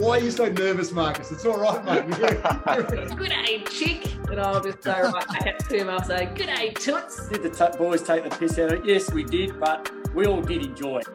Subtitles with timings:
[0.00, 1.30] Why are you so nervous, Marcus?
[1.30, 2.06] It's all right, mate.
[3.18, 4.06] Good day, chick.
[4.30, 5.90] And I'll just go right back to him.
[5.90, 7.28] I'll say, Good day, toots.
[7.28, 8.86] Did the t- boys take the piss out of it?
[8.86, 11.06] Yes, we did, but we all did enjoy it.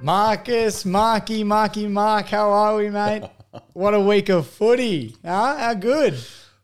[0.00, 3.24] Marcus, Marky, Marky, Mark, how are we, mate?
[3.74, 5.16] what a week of footy.
[5.22, 5.58] Huh?
[5.58, 6.18] How good?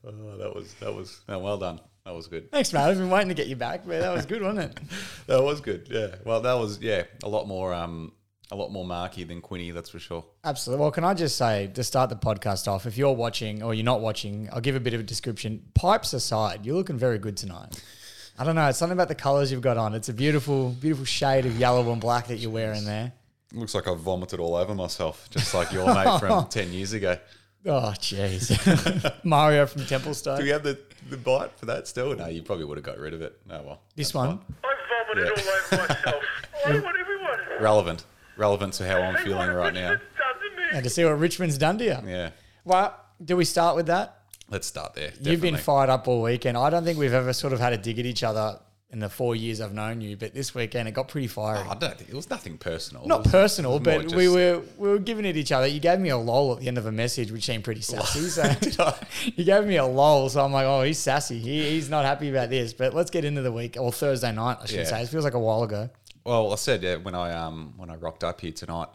[0.07, 1.81] Oh, that was that was no, well done.
[2.07, 2.51] That was good.
[2.51, 2.81] Thanks, mate.
[2.81, 4.81] I've been waiting to get you back, but that was good, wasn't it?
[5.27, 5.87] That was good.
[5.91, 6.17] Yeah.
[6.25, 8.13] Well, that was yeah a lot more um
[8.51, 9.71] a lot more marky than Quinny.
[9.71, 10.25] That's for sure.
[10.45, 10.83] Absolutely.
[10.83, 13.85] Well, can I just say to start the podcast off, if you're watching or you're
[13.85, 15.63] not watching, I'll give a bit of a description.
[15.75, 17.83] Pipes aside, you're looking very good tonight.
[18.39, 18.67] I don't know.
[18.69, 19.95] It's something about the colours you've got on.
[19.95, 23.13] It's a beautiful, beautiful shade of yellow and black that you're wearing there.
[23.53, 27.19] Looks like I vomited all over myself, just like your mate from ten years ago.
[27.67, 29.13] Oh, jeez.
[29.25, 30.39] Mario from Templestowe.
[30.39, 30.79] Do we have the,
[31.11, 32.15] the bite for that still?
[32.17, 33.39] No, you probably would have got rid of it.
[33.47, 34.39] No, well, this that's one.
[34.39, 34.47] fine.
[34.65, 35.43] I vomited Yeah.
[35.45, 36.25] all over myself.
[36.67, 37.39] I want everyone.
[37.63, 38.05] relevant,
[38.41, 39.91] relevant to how I'm feeling right now.
[39.91, 40.63] Richmond done to me?
[40.77, 41.97] And to see what Richmond's done to you.
[42.07, 42.31] Yeah,
[42.65, 44.17] Well, do we start with that?
[44.49, 45.13] let's start there.
[45.21, 46.57] You've been fired up all weekend.
[46.59, 48.59] I don't think we've ever sort of had a dig at each other
[48.93, 51.63] in the four years I've known you, but this weekend it got pretty fiery.
[51.65, 53.07] Oh, I don't think it was nothing personal.
[53.07, 55.37] Not It was- personal, it was more but we just- were we were giving it
[55.37, 55.69] each other.
[55.69, 58.19] You gave me a lol at the end of a message, which seemed pretty sassy.
[58.31, 58.93] So
[59.37, 61.39] you gave me a lol, so I'm like, oh, he's sassy.
[61.39, 62.73] He, he's not happy about this.
[62.73, 64.85] But let's get into the week or Thursday night, I should Yeah.
[64.87, 65.03] say.
[65.03, 65.89] It feels like a while ago.
[66.25, 68.89] Well, I said yeah, when I um when I rocked up here tonight,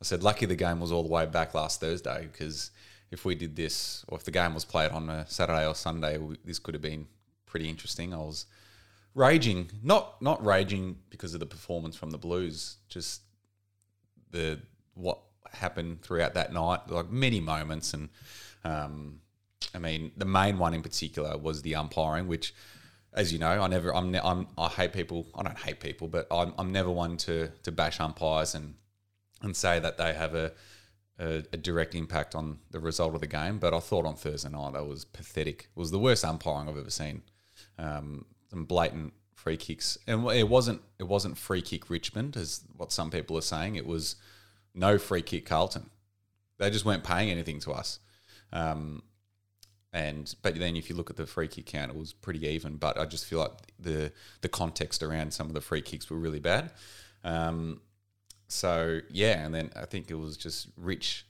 [0.00, 2.70] I said lucky the game was all the way back last Thursday because
[3.10, 6.16] if we did this or if the game was played on a Saturday or Sunday,
[6.18, 7.06] we, this could have been
[7.46, 8.14] pretty interesting.
[8.14, 8.46] I was
[9.14, 13.22] raging, not not raging because of the performance from the Blues, just
[14.30, 14.60] the
[14.94, 15.18] what
[15.52, 18.08] happened throughout that night, like many moments, and
[18.64, 19.20] um,
[19.74, 22.54] I mean the main one in particular was the umpiring, which,
[23.12, 25.26] as you know, I never, I'm, I'm I hate people.
[25.34, 28.74] I don't hate people, but I'm, I'm never one to to bash umpires and
[29.42, 30.52] and say that they have a,
[31.18, 33.58] a a direct impact on the result of the game.
[33.58, 35.68] But I thought on Thursday night that was pathetic.
[35.74, 37.22] It was the worst umpiring I've ever seen.
[37.78, 42.92] Um, some blatant free kicks, and it wasn't it wasn't free kick Richmond as what
[42.92, 43.76] some people are saying.
[43.76, 44.16] It was
[44.74, 45.90] no free kick Carlton.
[46.58, 47.98] They just weren't paying anything to us.
[48.52, 49.02] Um,
[49.92, 52.76] and but then if you look at the free kick count, it was pretty even.
[52.76, 56.18] But I just feel like the the context around some of the free kicks were
[56.18, 56.70] really bad.
[57.24, 57.80] Um,
[58.48, 61.26] so yeah, and then I think it was just Rich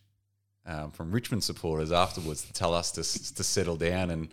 [0.66, 3.02] um, from Richmond supporters afterwards to tell us to
[3.34, 4.28] to settle down and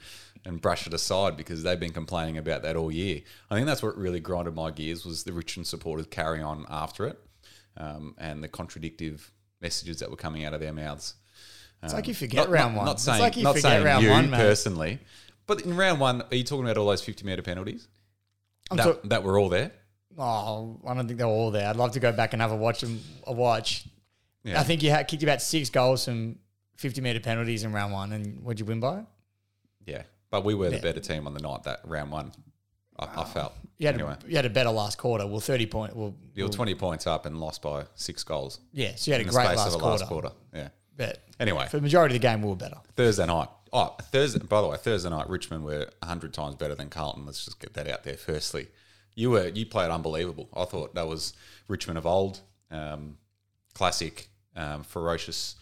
[0.46, 3.22] and brush it aside because they've been complaining about that all year.
[3.50, 7.06] I think that's what really grinded my gears was the Richmond supporters carry on after
[7.06, 7.20] it
[7.76, 11.16] um, and the contradictive messages that were coming out of their mouths.
[11.84, 12.86] It's like um, you forget round one.
[12.86, 14.38] Not It's saying, like you not forget saying round you one, mate.
[14.38, 15.00] personally,
[15.46, 17.88] but in round one, are you talking about all those fifty meter penalties
[18.72, 19.72] I'm that, that were all there?
[20.18, 21.70] Oh, I don't think they were all there.
[21.70, 22.82] I'd love to go back and have a watch.
[22.84, 23.86] and- A watch.
[24.44, 24.60] Yeah.
[24.60, 26.40] I think you had kicked about six goals from
[26.78, 28.12] 50 meter penalties in round one.
[28.14, 29.04] And what'd you win by?
[29.86, 32.32] Yeah, but we were the better team on the night that round one.
[33.00, 34.16] I, I felt You had, anyway.
[34.26, 35.28] a, you had a better last quarter.
[35.28, 35.96] Well, 30 point.
[35.96, 39.18] Well, You were well, twenty points up and lost by six goals yeah, so you
[39.18, 39.86] had a great space last quarter.
[40.00, 40.32] last quarter.
[40.54, 40.70] Yeah.
[40.98, 42.78] But Anyway, for the majority of the game, we were better.
[42.96, 43.50] Thursday night.
[43.72, 44.40] Oh, Thursday.
[44.40, 47.26] By the way, Thursday night, Richmond were hundred times better than Carlton.
[47.26, 48.16] Let's just get that out there.
[48.16, 48.68] Firstly,
[49.14, 50.50] you were you played unbelievable.
[50.56, 51.34] I thought that was
[51.68, 52.42] Richmond of old,
[52.72, 53.18] um,
[53.74, 55.56] classic, um, ferocious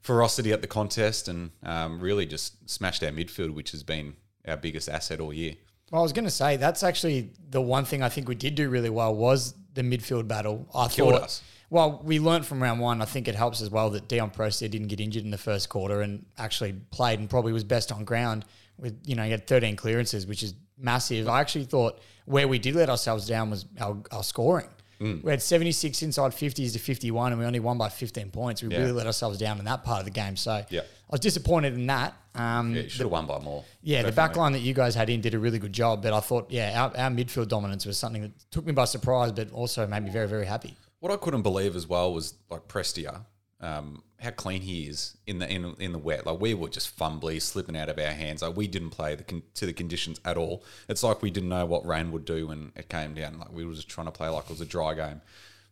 [0.00, 4.14] ferocity at the contest, and um, really just smashed our midfield, which has been
[4.46, 5.54] our biggest asset all year.
[5.90, 8.54] Well, I was going to say that's actually the one thing I think we did
[8.54, 10.68] do really well was the midfield battle.
[10.74, 11.42] I Killed thought, us.
[11.70, 13.00] Well, we learned from round one.
[13.00, 15.68] I think it helps as well that Dion Prestia didn't get injured in the first
[15.68, 18.44] quarter and actually played and probably was best on ground.
[18.78, 21.28] With you know, he had 13 clearances, which is massive.
[21.28, 24.66] I actually thought where we did let ourselves down was our, our scoring.
[25.00, 25.22] Mm.
[25.22, 28.62] We had 76 inside 50s to 51, and we only won by 15 points.
[28.62, 28.80] We Yeah.
[28.80, 30.36] really let ourselves down in that part of the game.
[30.36, 30.80] So Yeah.
[30.80, 32.14] I was disappointed in that.
[32.34, 33.64] Um, Yeah, you should have won by more.
[33.82, 34.16] yeah, the Definitely.
[34.16, 36.50] back line that you guys had in did a really good job, but I thought,
[36.50, 40.02] yeah, our, our midfield dominance was something that took me by surprise, but also made
[40.02, 40.76] me very, very happy.
[41.00, 43.24] What I couldn't believe as well was like Prestia,
[43.60, 46.26] um, how clean he is in the in, in the wet.
[46.26, 48.42] Like we were just fumbly slipping out of our hands.
[48.42, 50.62] Like we didn't play the con- to the conditions at all.
[50.88, 53.38] It's like we didn't know what rain would do when it came down.
[53.38, 55.20] Like we were just trying to play like it was a dry game.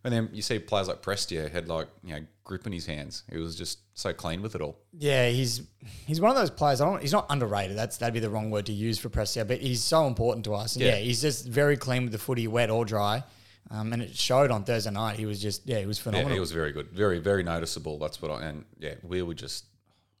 [0.03, 3.23] And then you see players like Prestia had like you know grip in his hands.
[3.31, 4.77] He was just so clean with it all.
[4.97, 5.61] Yeah, he's
[6.07, 6.79] he's one of those players.
[6.81, 7.01] I don't.
[7.01, 7.77] He's not underrated.
[7.77, 10.55] That's that'd be the wrong word to use for Prestia, but he's so important to
[10.55, 10.75] us.
[10.75, 10.95] And yeah.
[10.95, 11.01] Yeah.
[11.01, 13.23] he's just very clean with the footy, wet or dry,
[13.71, 15.17] um, and it showed on Thursday night.
[15.17, 16.33] He was just yeah, he was Yeah, phenomenal.
[16.33, 17.97] he was very good, very very noticeable.
[17.99, 19.65] That's what I and yeah, we were just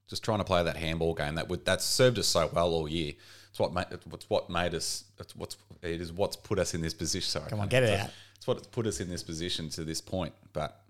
[0.07, 2.87] just trying to play that handball game that would that served us so well all
[2.87, 3.13] year.
[3.49, 5.05] It's what made it's what made us.
[5.19, 7.29] It's what's it is what's put us in this position.
[7.29, 8.09] Sorry, Come on, get it out.
[8.35, 10.33] It's what put us in this position to this point.
[10.53, 10.81] But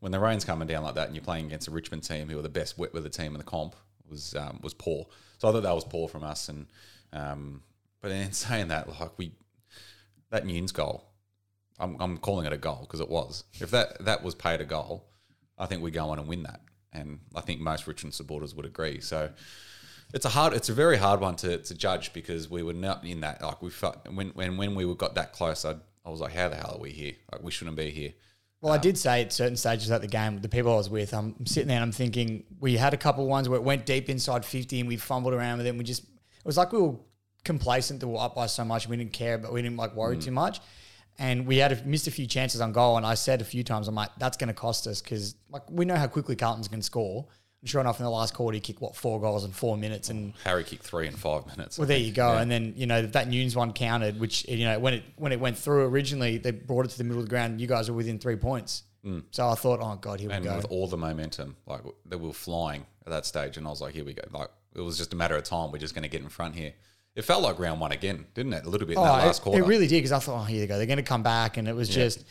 [0.00, 2.38] when the rain's coming down like that, and you're playing against a Richmond team who
[2.38, 3.74] are the best wet weather team in the comp,
[4.08, 5.06] was um, was poor.
[5.38, 6.48] So I thought that was poor from us.
[6.48, 6.66] And
[7.12, 7.62] um,
[8.00, 9.32] but in saying that, like we
[10.30, 11.04] that Newnes goal,
[11.80, 13.44] I'm, I'm calling it a goal because it was.
[13.60, 15.08] If that that was paid a goal,
[15.58, 16.60] I think we go on and win that,
[16.92, 19.00] and I think most Richmond supporters would agree.
[19.00, 19.30] So
[20.12, 23.04] it's a hard, it's a very hard one to, to judge because we were not
[23.04, 23.42] in that.
[23.42, 26.32] Like we felt when when when we were got that close, I I was like,
[26.32, 27.14] how the hell are we here?
[27.32, 28.12] Like we shouldn't be here.
[28.60, 30.90] Well, I um, did say at certain stages of the game, the people I was
[30.90, 33.86] with, I'm sitting there and I'm thinking we had a couple ones where it went
[33.86, 35.70] deep inside 50 and we fumbled around with it.
[35.70, 36.96] And we just, it was like we were
[37.44, 38.86] complacent that we were up by so much.
[38.86, 40.24] We didn't care, but we didn't like worry mm.
[40.24, 40.60] too much.
[41.20, 42.96] And we had a, missed a few chances on goal.
[42.96, 45.62] And I said a few times, I'm like, that's going to cost us because like
[45.70, 47.26] we know how quickly Carlton's can score.
[47.60, 50.08] And sure enough, in the last quarter, he kicked what four goals in four minutes,
[50.08, 51.78] and oh, Harry kicked three in five minutes.
[51.78, 52.38] well, there you go.
[52.38, 55.38] And then you know that Newnes one counted, which you know when it when it
[55.38, 57.60] went through originally, they brought it to the middle of the ground.
[57.60, 58.84] You guys were within three points.
[59.04, 59.20] Hmm.
[59.30, 60.54] So I thought, oh god, here and we go.
[60.54, 63.82] And with all the momentum, like they were flying at that stage, and I was
[63.82, 64.22] like, here we go.
[64.30, 65.70] Like it was just a matter of time.
[65.70, 66.72] We're just going to get in front here.
[67.16, 68.64] It felt like round one again, didn't it?
[68.64, 69.62] A little bit in Oh, that last it, quarter.
[69.62, 70.76] it really did because I thought, oh, here they go.
[70.76, 72.24] They're going to come back, and it was just,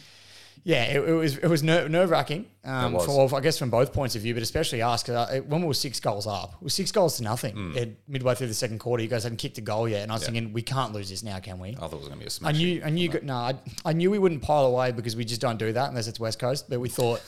[0.64, 2.46] yeah, it, it was it was ner- nerve wracking.
[2.64, 3.06] Um, It was.
[3.06, 5.68] for, well, I guess from both points of view, but especially us because when we
[5.68, 7.54] were six goals up, it was six goals to nothing.
[7.56, 7.78] Hmm.
[7.78, 10.16] It, midway through the second quarter, you guys hadn't kicked a goal yet, and I
[10.16, 11.70] was thinking, we can't lose this now, can we?
[11.72, 12.56] I thought it was going to be a smash.
[12.56, 15.42] I knew, I knew, no, I, I knew we wouldn't pile away because we just
[15.42, 16.70] don't do that unless it's West Coast.
[16.70, 17.22] But we thought,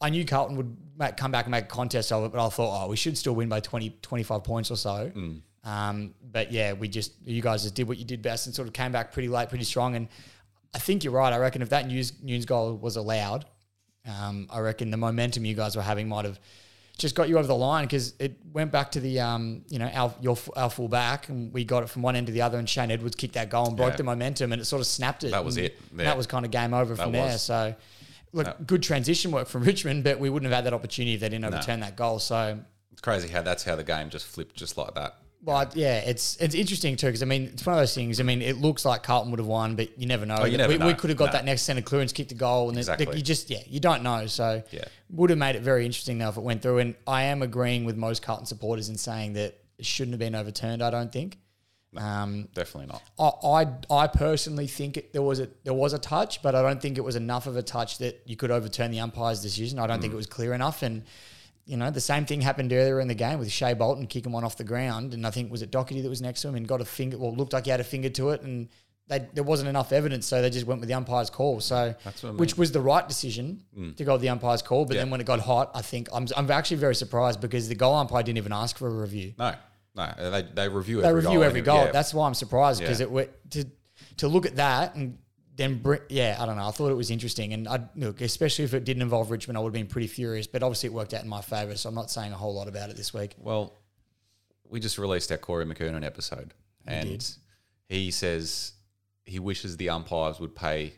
[0.00, 2.32] I knew Carlton would make, come back and make a contest of it.
[2.32, 5.10] But I thought, oh, we should still win by 20, 25 points or so.
[5.64, 8.68] Um, but yeah, we just, you guys just did what you did best and sort
[8.68, 9.96] of came back pretty late, pretty strong.
[9.96, 10.08] And
[10.74, 11.32] I think you're right.
[11.32, 13.44] I reckon if that news news goal was allowed,
[14.06, 16.38] um, I reckon the momentum you guys were having might have
[16.96, 19.86] just got you over the line because it went back to the um, you know
[19.86, 22.58] our your our full back and we got it from one end to the other
[22.58, 23.96] and Shane Edwards kicked that goal and broke Yeah.
[23.98, 25.30] the momentum and it sort of snapped it.
[25.30, 25.78] That was it.
[25.96, 26.04] Yeah.
[26.04, 27.38] That was kind of game over from there.
[27.38, 27.74] So
[28.32, 31.28] look, good transition work from Richmond, but we wouldn't have had that opportunity if they
[31.28, 32.18] didn't overturn that goal.
[32.18, 32.58] So
[32.92, 35.16] it's crazy how that's how the game just flipped just like that.
[35.42, 38.18] Well, yeah, it's it's interesting too because I mean it's one of those things.
[38.20, 40.38] I mean, it looks like Carlton would have won, but you never know.
[40.40, 40.86] Oh, you never we, know.
[40.86, 41.32] we could have got No.
[41.32, 43.16] that next centre clearance, kicked a goal, and then Exactly.
[43.16, 44.26] you just yeah, you don't know.
[44.26, 44.84] So Yeah.
[45.10, 46.78] would have made it very interesting though if it went through.
[46.78, 50.34] And I am agreeing with most Carlton supporters in saying that it shouldn't have been
[50.34, 50.82] overturned.
[50.82, 51.38] I don't think.
[51.96, 53.02] Um, Definitely not.
[53.18, 56.62] I, I I personally think it, there was a there was a touch, but I
[56.62, 59.78] don't think it was enough of a touch that you could overturn the umpire's decision.
[59.78, 60.02] I don't Mm.
[60.02, 61.04] think it was clear enough, and
[61.68, 64.42] you know the same thing happened earlier in the game with Shai Bolton kicking one
[64.42, 66.66] off the ground, and I think was it Docherty that was next to him and
[66.66, 68.68] got a finger, well looked like he had a finger to it, and
[69.06, 71.60] they, there wasn't enough evidence, so they just went with the umpire's call.
[71.60, 73.96] So That's what I which was the right decision mm.
[73.96, 75.02] to go with the umpire's call, but Yeah.
[75.02, 77.94] then when it got hot, I think I'm I'm actually very surprised because the goal
[77.94, 79.54] umpire didn't even ask for a review No,
[79.94, 80.12] no.
[80.18, 81.84] They, they review they every review goal every goal.
[81.84, 81.92] Yeah.
[81.92, 83.06] That's why I'm surprised because Yeah.
[83.06, 83.64] it went to
[84.18, 85.18] to look at that and
[85.58, 85.82] then.
[86.08, 86.66] Yeah, I don't know.
[86.66, 89.60] I thought it was interesting, and I look, especially if it didn't involve Richmond, I
[89.60, 90.46] would have been pretty furious.
[90.46, 92.68] But obviously, it worked out in my favour, so I'm not saying a whole lot
[92.68, 93.34] about it this week.
[93.38, 93.74] Well,
[94.68, 96.54] we just released our Corey McKernan episode,
[96.86, 97.26] and did.
[97.88, 98.72] he says
[99.26, 100.94] he wishes the umpires would pay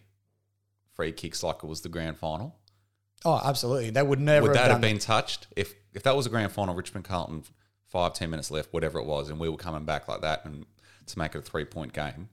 [0.94, 2.56] free kicks like it was the grand final.
[3.24, 3.90] Oh, absolutely.
[3.90, 6.52] They would never would have that have been touched if if that was a grand
[6.52, 7.42] final, Richmond Carlton,
[7.88, 10.64] five ten minutes left, whatever it was, and we were coming back like that and
[11.10, 12.28] to make it a three point game?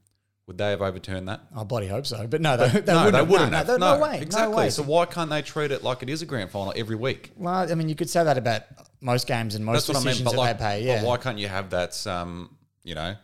[0.47, 1.41] Would they have overturned that?
[1.53, 3.13] I bloody hope so, but no, they, they no, wouldn't.
[3.27, 3.67] they wouldn't no, have.
[3.67, 4.21] No, No, way.
[4.21, 4.49] exactly.
[4.51, 4.69] No way.
[4.69, 7.31] So why can't they treat it like it is a grand final every week?
[7.35, 8.61] well, I mean, you could say that about
[9.01, 10.05] most games and most That's what I mean.
[10.05, 10.83] decisions But that like, they pay.
[10.87, 12.07] Yeah, but why can't you have that?
[12.07, 13.15] Um, you know,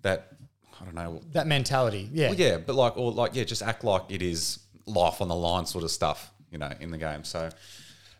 [0.00, 0.32] that
[0.80, 1.20] I don't know.
[1.32, 2.08] that mentality.
[2.14, 5.28] Yeah, Well, yeah, but like, or like, yeah, just act like it is life on
[5.28, 7.24] the line sort of stuff, you know, in the game.
[7.24, 7.50] So,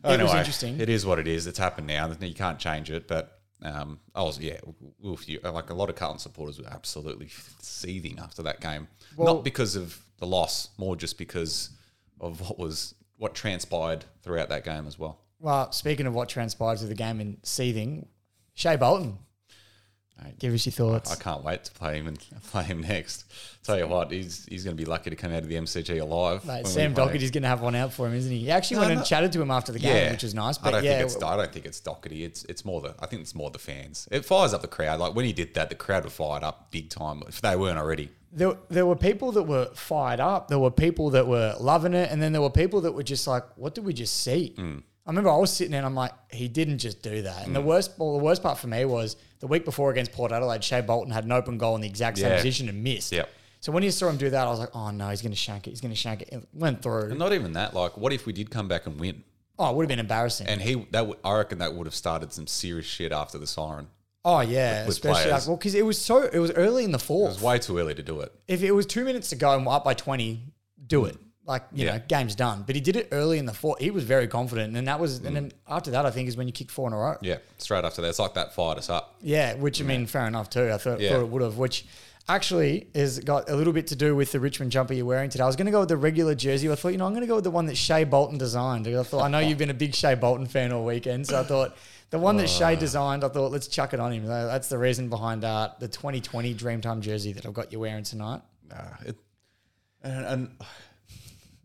[0.04, 0.78] It was interesting.
[0.78, 1.46] It is what it is.
[1.46, 2.12] It's happened now.
[2.20, 3.08] You can't change it.
[3.08, 4.58] But um, I was, yeah,
[5.04, 7.28] oof, you, like a lot of Carlton supporters were absolutely
[7.60, 8.88] seething after that game.
[9.16, 11.70] Well- Not because of the loss, more just because
[12.20, 15.18] of what was what transpired throughout that game as well.
[15.38, 18.06] Well, speaking of what transpired through the game and seething,
[18.54, 19.18] Shai Bolton.
[20.38, 21.10] Give us your thoughts.
[21.12, 22.18] I can't wait to play him and
[22.50, 23.24] play him next.
[23.62, 26.00] Tell you what, he's he's going to be lucky to come out of the MCG
[26.00, 26.44] alive.
[26.46, 27.04] Mate, Sam play.
[27.06, 28.38] Docherty's going to have one out for him, isn't he?
[28.40, 30.58] He actually No, went and chatted to him after the game, which was nice.
[30.58, 32.22] I But don't yeah, think it's I don't think it's Docherty.
[32.22, 34.08] It's it's more the I think it's more the fans.
[34.10, 34.98] It fires up the crowd.
[35.00, 37.22] Like when he did that, the crowd were fired up big time.
[37.28, 40.48] If they weren't already, there, there were people that were fired up.
[40.48, 43.26] There were people that were loving it, and then there were people that were just
[43.26, 44.82] like, "What did we just see?" Mm.
[45.10, 47.56] I remember I was sitting there, and I'm like, "He didn't just do that." And
[47.56, 47.64] the mm.
[47.64, 50.82] worst, well, the worst part for me was the week before against Port Adelaide, Shai
[50.82, 52.36] Bolton had an open goal in the exact same Yeah.
[52.36, 53.10] position and missed.
[53.10, 53.28] Yep.
[53.58, 55.36] So when you saw him do that, I was like, "Oh no, he's going to
[55.36, 55.70] shank it.
[55.70, 57.10] He's going to shank it." It went through.
[57.10, 57.74] and not even that.
[57.74, 59.24] Like, what if we did come back and win?
[59.58, 60.46] oh, it would have been embarrassing.
[60.46, 63.48] And he that would, I reckon that would have started some serious shit after the
[63.48, 63.88] siren.
[64.24, 65.32] oh yeah, with especially players.
[65.32, 67.26] like, well, because it was so it was early in the fall.
[67.26, 68.32] It was way too early to do it.
[68.46, 70.40] if it was two minutes to go and we're up by 20,
[70.86, 71.16] do it.
[71.50, 71.96] Like you Yeah.
[71.96, 72.62] know, game's done.
[72.64, 73.80] But he did it early in the fourth.
[73.80, 76.46] He was very confident, and that was, and then after that, I think is when
[76.46, 77.16] you kick four in a row.
[77.22, 79.16] Yeah, straight after that, it's like that fired us up.
[79.20, 80.70] Yeah, which I mean, fair enough too.
[80.72, 81.10] I thought, Yeah.
[81.10, 81.86] thought it would have, which
[82.28, 85.42] actually has got a little bit to do with the Richmond jumper you're wearing today.
[85.42, 86.70] I was going to go with the regular jersey.
[86.70, 88.86] I thought, you know, I'm going to go with the one that Shai Bolton designed.
[88.86, 91.42] I thought, I know you've been a big Shai Bolton fan all weekend, so I
[91.42, 91.76] thought
[92.10, 94.26] the one that Shai designed, I thought, let's chuck it on him.
[94.26, 98.42] That's the reason behind uh, the 2020 Dreamtime jersey that I've got you wearing tonight.
[98.68, 99.16] Nah, it,
[100.04, 100.50] and, and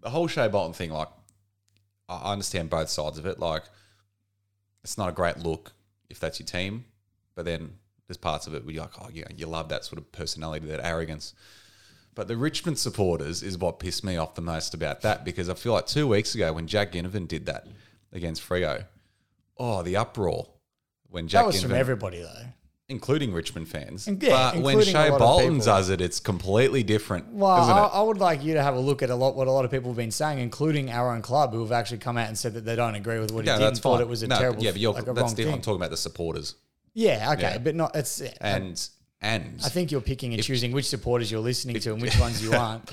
[0.06, 1.08] the whole Shai Bolton thing, like,
[2.08, 3.40] I understand both sides of it.
[3.40, 3.64] Like,
[4.84, 5.74] it's not a great look
[6.12, 6.86] if that's your team,
[7.34, 7.74] but then
[8.08, 10.68] there's parts of it where you're like, oh, yeah, you love that sort of personality,
[10.68, 11.34] that arrogance.
[12.14, 15.56] But the Richmond supporters is what pissed me off the most about that because I
[15.56, 17.66] feel like two weeks ago when Jack Ginnivan did that
[18.14, 18.86] against Freo,
[19.58, 20.48] oh, the uproar
[21.10, 22.46] when Jack That was from everybody though.
[22.88, 24.08] Including Richmond fans.
[24.08, 27.34] Yeah, but when Shai Bolton does it, it's completely different.
[27.34, 27.86] Well, isn't I?
[27.86, 29.72] I would like you to have a look at a lot what a lot of
[29.72, 32.54] people have been saying, including our own club, who have actually come out and said
[32.54, 34.38] that they don't agree with what he did that's and thought it was a no,
[34.38, 35.36] terrible, yeah, but you're, like that's wrong different.
[35.38, 35.54] thing.
[35.56, 36.56] I'm talking about the supporters
[36.94, 37.58] Yeah, okay, Yeah.
[37.58, 37.96] but not.
[37.96, 38.22] It's.
[38.22, 38.88] yeah, and
[39.20, 42.44] and I think you're picking and choosing which supporters you're listening to and which ones
[42.44, 42.92] you aren't.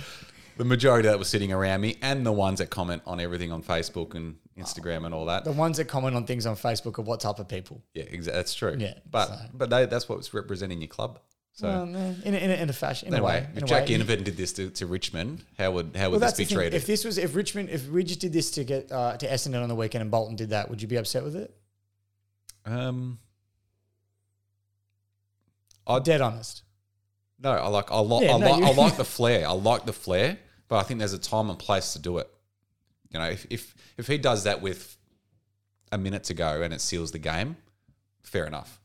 [0.57, 3.63] the majority that was sitting around me, and the ones that comment on everything on
[3.63, 5.45] Facebook and Instagram and all that.
[5.45, 7.83] The ones that comment on things on Facebook are what type of people?
[7.95, 8.77] yeah, exa- that's true.
[8.79, 11.19] Yeah, but so- but they, that's what's representing your club.
[11.55, 13.49] So Well, in, a, in, a, in a fashion, in a anyway, way.
[13.57, 13.99] In if Jack way.
[13.99, 16.73] Did this to, to Richmond, how would how would Well, this be treated?
[16.73, 19.63] If this was, if Richmond, if we just did this to get uh, to Essendon
[19.63, 21.55] on the weekend and Bolton did that, would you be upset with it?
[22.65, 23.19] um,
[25.87, 26.63] I'm dead honest.
[27.39, 29.47] No, I like I like Yeah, I, no, you- I like the flair.
[29.47, 32.31] I like the flair, but I think there's a time and place to do it.
[33.13, 34.97] You know, if if if he does that with
[35.91, 37.57] a minute to go and it seals the game,
[38.23, 38.81] fair enough.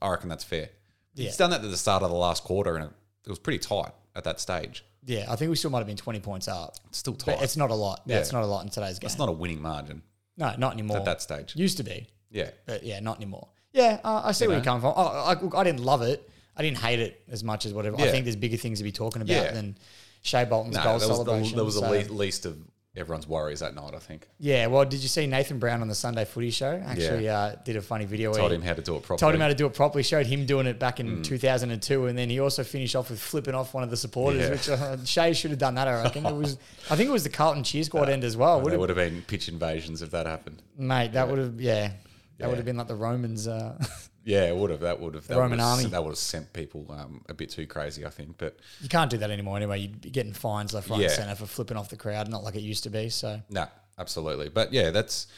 [0.00, 0.70] I reckon that's fair.
[1.14, 1.26] Yeah.
[1.26, 2.90] He's done that at the start of the last quarter, and it,
[3.26, 4.84] it was pretty tight at that stage.
[5.04, 6.76] Yeah, I think we still might have been 20 points up.
[6.88, 7.42] It's still But tight.
[7.42, 8.02] it's not a lot.
[8.06, 8.20] Yeah, Yeah.
[8.20, 9.08] it's not a lot in today's game.
[9.08, 10.02] That's not a winning margin
[10.36, 10.98] no, not anymore.
[10.98, 11.54] at that stage.
[11.56, 12.06] Used to be.
[12.30, 13.48] Yeah, But yeah, not anymore.
[13.72, 14.62] Yeah, uh, I see You where know?
[14.62, 14.94] you're coming from.
[14.96, 16.28] I, I, I didn't love it.
[16.56, 17.96] I didn't hate it as much as whatever.
[18.00, 19.52] I think there's bigger things to be talking about Yeah.
[19.52, 19.76] than
[20.22, 21.50] Shai Bolton's no, goal that was celebration.
[21.52, 22.58] the, that was the so- le- least of
[22.98, 23.94] everyone's worries that night.
[23.94, 26.82] I think Yeah, well, did you see Nathan Brown on the Sunday Footy Show?
[26.84, 28.32] Actually, uh, did a funny video.
[28.34, 29.18] told him how to do it properly.
[29.18, 30.02] told him how to do it properly.
[30.02, 31.18] Showed him doing it back Mm.
[31.18, 34.42] in 2002, and then he also finished off with flipping off one of the supporters,
[34.42, 34.50] Yeah.
[34.50, 35.86] which uh, Shai should have done that.
[35.88, 36.58] I reckon it was.
[36.90, 38.60] I think it was the Carlton cheer squad end as well.
[38.60, 40.62] Would have, would have been pitch invasions if that happened.
[40.76, 41.60] mate, that would have.
[41.60, 41.94] Yeah, that
[42.38, 42.46] Yeah.
[42.48, 43.46] would have been like the Romans.
[43.48, 43.76] Uh,
[44.28, 44.80] Yeah, it would have.
[44.80, 45.26] That would have.
[45.26, 45.84] That Roman would have, army.
[45.86, 48.36] That would have sent people um, a bit too crazy, I think.
[48.36, 49.78] But you can't do that anymore anyway.
[49.80, 51.06] You'd be getting fines left, right, Yeah.
[51.06, 53.08] and centre for flipping off the crowd, not like it used to be.
[53.08, 53.66] So no,
[53.98, 54.50] absolutely.
[54.50, 55.28] But yeah, that's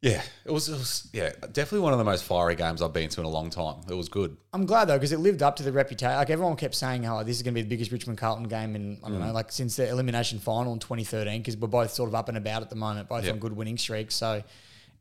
[0.00, 0.22] yeah.
[0.44, 3.20] It was, it was yeah, definitely one of the most fiery games I've been to
[3.20, 3.76] in a long time.
[3.88, 4.36] It was good.
[4.52, 6.16] I'm glad though because it lived up to the reputation.
[6.16, 8.74] Like everyone kept saying, "Oh, this is going to be the biggest Richmond Carlton game
[8.76, 9.26] in I don't Mm.
[9.26, 12.36] know, like since the elimination final in 2013." Because we're both sort of up and
[12.38, 13.34] about at the moment, both Yep.
[13.34, 14.14] on good winning streaks.
[14.14, 14.42] So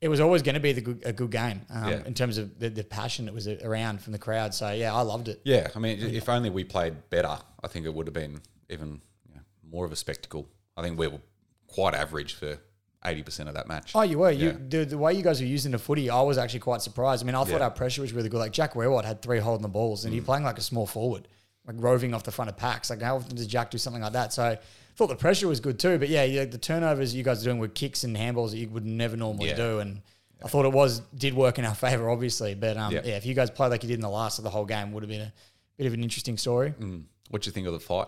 [0.01, 2.03] it was always going to be the good, a good game um, Yeah.
[2.05, 4.53] in terms of the, the passion that was around from the crowd.
[4.53, 5.41] So yeah, I loved it.
[5.43, 8.39] Yeah, I mean, if only we played better, I think it would have been
[8.69, 10.47] even you know, more of a spectacle.
[10.75, 11.21] I think we were
[11.67, 12.57] quite average for
[13.05, 13.93] eighty percent of that match.
[13.95, 14.29] Oh, you were.
[14.31, 14.45] Yeah.
[14.51, 17.23] You the, the way you guys were using the footy, I was actually quite surprised.
[17.23, 17.57] I mean, I thought Yeah.
[17.59, 17.61] Mm.
[17.63, 18.37] our pressure was really good.
[18.39, 21.27] Like Jack Riewoldt had three holding the balls, and he playing like a small forward,
[21.65, 22.89] like roving off the front of packs.
[22.91, 24.33] Like how often does Jack do something like that?
[24.33, 24.57] So
[24.97, 25.97] thought the pressure was good too.
[25.99, 28.67] But yeah, yeah the turnovers you guys are doing were kicks and handballs that you
[28.69, 29.55] would never normally Yeah.
[29.55, 30.01] do, and
[30.43, 32.55] I thought it was did work in our favor, obviously.
[32.55, 33.01] But um, Yeah.
[33.05, 33.15] yeah.
[33.17, 35.03] if you guys played like you did in the last of the whole game, would
[35.03, 35.33] have been a
[35.77, 36.73] bit of an interesting story.
[36.79, 37.03] Mm.
[37.29, 38.07] What do you think of the fight?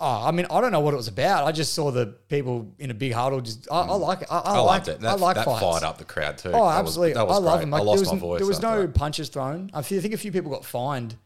[0.00, 1.44] Oh, I mean, I don't know what it was about.
[1.46, 3.40] I just saw the people in a big huddle.
[3.40, 4.28] Just I, I like it.
[4.28, 5.00] I, I, I, like loved it.
[5.00, 5.60] That, I like that fights.
[5.62, 6.48] fired up the crowd too.
[6.48, 7.14] Oh, That was- absolutely.
[7.14, 7.60] that was I love great.
[7.62, 7.70] them.
[7.70, 8.38] Like, I lost there was, my voice.
[8.40, 8.94] There was after no that.
[8.94, 9.70] punches thrown.
[9.72, 11.16] I thi- I think a few people got fined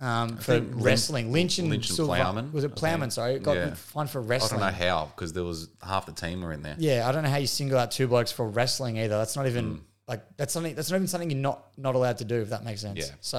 [0.00, 1.32] um, for wrestling.
[1.32, 2.74] Lynch and, Lynch and Silva- Plowman, Was it.
[2.76, 3.10] Plowman?
[3.10, 3.74] Sorry, got Yeah.
[3.74, 4.60] fined for wrestling.
[4.62, 6.76] I don't know how because there was half the team were in there.
[6.78, 9.16] Yeah, I don't know how you single out two blokes for wrestling either.
[9.16, 9.80] That's not even Mm.
[10.08, 10.74] like that's something.
[10.74, 12.40] That's not even something you're not not allowed to do.
[12.42, 12.98] If that makes sense.
[12.98, 13.14] Yeah.
[13.22, 13.38] So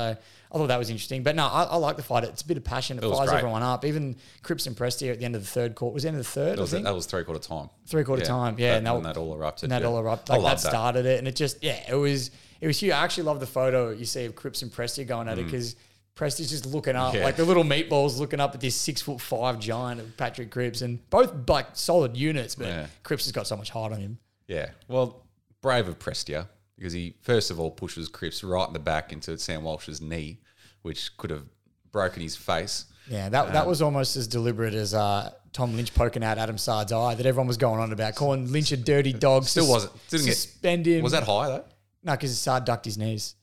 [0.49, 1.21] I thought that was interesting.
[1.23, 2.23] But no, I, I like the fight.
[2.23, 2.97] It's a bit of passion.
[2.97, 3.85] It, It fires everyone up.
[3.85, 5.93] Even Cripps and Presti at the end of the third quarter.
[5.93, 6.57] Was the end of the third?
[6.57, 7.69] That was, that was three quarter time.
[7.85, 9.63] Three quarter time, yeah, That, and that- when that all erupted.
[9.65, 9.87] and that yeah.
[9.89, 10.31] all erupt.
[10.31, 10.69] I Like that love that.
[10.69, 12.91] started it, and it just yeah, it was it was huge.
[12.93, 15.75] I actually love the photo you see of Cripps and Presti going at it because
[16.17, 17.13] Presti's just looking up.
[17.13, 17.23] Yeah.
[17.23, 20.81] like the little meatballs looking up at this six foot five giant of Patrick Cripps,
[20.81, 22.87] and both like solid units, but Yeah.
[23.03, 24.17] Cripps has got so much heart on him.
[24.47, 24.69] Yeah.
[24.87, 25.23] Well,
[25.61, 26.47] brave of Prestia
[26.77, 30.39] because he first of all pushes Cripps right in the back into Sam Walsh's knee,
[30.81, 31.43] which could have
[31.91, 32.85] broken his face.
[33.09, 36.57] Yeah, that Um, that was almost as deliberate as uh, Tom Lynch poking out Adam
[36.57, 39.45] Saad's eye that everyone was going on about, calling Lynch a dirty dog.
[39.45, 40.07] Still sus- wasn't.
[40.09, 41.03] Didn't get- suspend him.
[41.03, 41.65] Was that high though?
[42.03, 42.11] no?
[42.13, 43.35] Because Saad ducked his knees.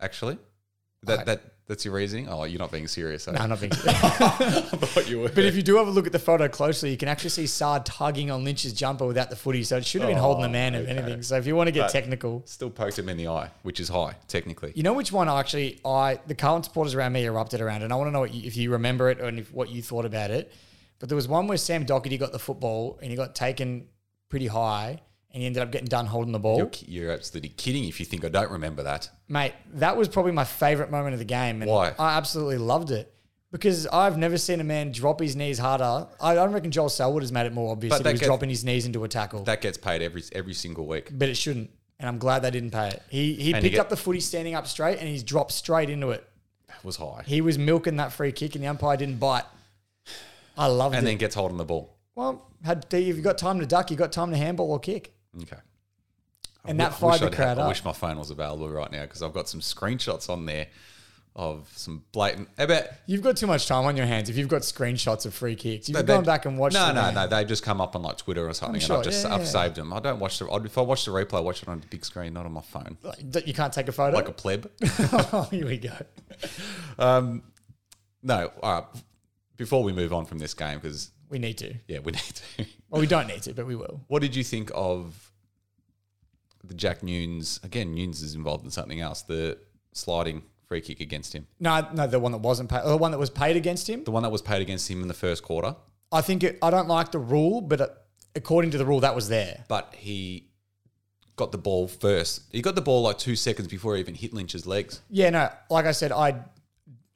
[0.00, 0.38] Actually,
[1.04, 2.28] that I- that That's your reasoning?
[2.28, 3.28] Oh, you're not being serious.
[3.28, 5.28] No, not being I thought you were.
[5.28, 7.46] But if you do have a look at the photo closely, you can actually see
[7.46, 9.62] Saad tugging on Lynch's jumper without the footy.
[9.62, 10.98] So it should have been holding the oh, man, if okay.
[10.98, 11.22] anything.
[11.22, 13.78] So if you want to get But- technical, Still poked him in the eye, which
[13.78, 14.72] is high, technically.
[14.74, 17.96] you know which one actually I the Carlton supporters around me erupted around, and I
[17.96, 20.32] want to know what you, if you remember it and if, what you thought about
[20.32, 20.52] it.
[20.98, 23.86] But there was one where Sam Docherty got the football and he got taken
[24.28, 25.00] pretty high,
[25.30, 26.56] and he ended up getting done holding the ball.
[26.56, 29.08] You're, ki- you're absolutely kidding if you think I don't remember that.
[29.30, 31.62] Mate, that was probably my favorite moment of the game.
[31.62, 31.94] And Why?
[31.98, 33.14] I absolutely loved it.
[33.52, 36.06] Because I've never seen a man drop his knees harder.
[36.20, 38.28] I don't reckon Joel Selwood has made it more obvious But that he was gets-
[38.28, 39.44] dropping his knees into a tackle.
[39.44, 41.10] That gets paid every every single week.
[41.16, 41.70] but it shouldn't.
[41.98, 43.02] And I'm glad they didn't pay it.
[43.08, 46.10] He he picked get- up the footy standing up straight and he's dropped straight into
[46.10, 46.26] it.
[46.68, 47.22] It was high.
[47.26, 49.44] He was milking that free kick and the umpire didn't bite.
[50.56, 50.98] I loved it.
[50.98, 51.10] And it.
[51.10, 51.96] then gets holding the ball.
[52.14, 55.12] well, had if you've got time to duck, you've got time to handball or kick.
[55.42, 55.56] Okay.
[56.66, 59.02] And I that fired the crowd had- I wish my phone was available right now
[59.02, 60.66] because I've got some screenshots on there
[61.36, 62.48] of some blatant.
[62.58, 65.54] About You've got too much time on your hands if you've got screenshots of free
[65.54, 65.88] kicks.
[65.88, 66.96] You've gone back and watched No, them.
[67.14, 67.26] no, no.
[67.28, 69.40] They just come up on like Twitter or something, sure, and I've just yeah, I've
[69.42, 69.46] yeah.
[69.46, 69.92] saved them.
[69.92, 70.50] I don't watch the.
[70.50, 72.52] I'd- If I watch the replay, I watch it on the big screen, not on
[72.52, 74.16] my phone, Like, You can't take a photo?
[74.16, 74.68] like a pleb.
[75.32, 75.92] oh, here we go.
[76.98, 77.42] Um,
[78.22, 78.50] no.
[78.62, 78.84] All right.
[79.56, 81.74] Before we move on from this game, because We need to.
[81.86, 82.20] yeah, we need
[82.58, 82.66] to.
[82.90, 84.00] Well, we don't need to, but we will.
[84.08, 85.29] what did you think of
[86.64, 87.62] the Jack Newnes?
[87.64, 89.22] Again, Newnes is involved in something else.
[89.22, 89.58] The
[89.92, 93.18] sliding free kick against him, No, no, the one that wasn't paid, the one that
[93.18, 94.04] was paid against him.
[94.04, 95.74] the one that was paid against him in the first quarter,
[96.12, 99.28] I think it, I don't like the rule, but according to the rule, that was
[99.28, 99.64] there.
[99.68, 100.46] but he
[101.34, 102.42] got the ball first.
[102.52, 105.00] He got the ball like two seconds before he even hit Lynch's legs.
[105.10, 106.36] Yeah, no, like I said, I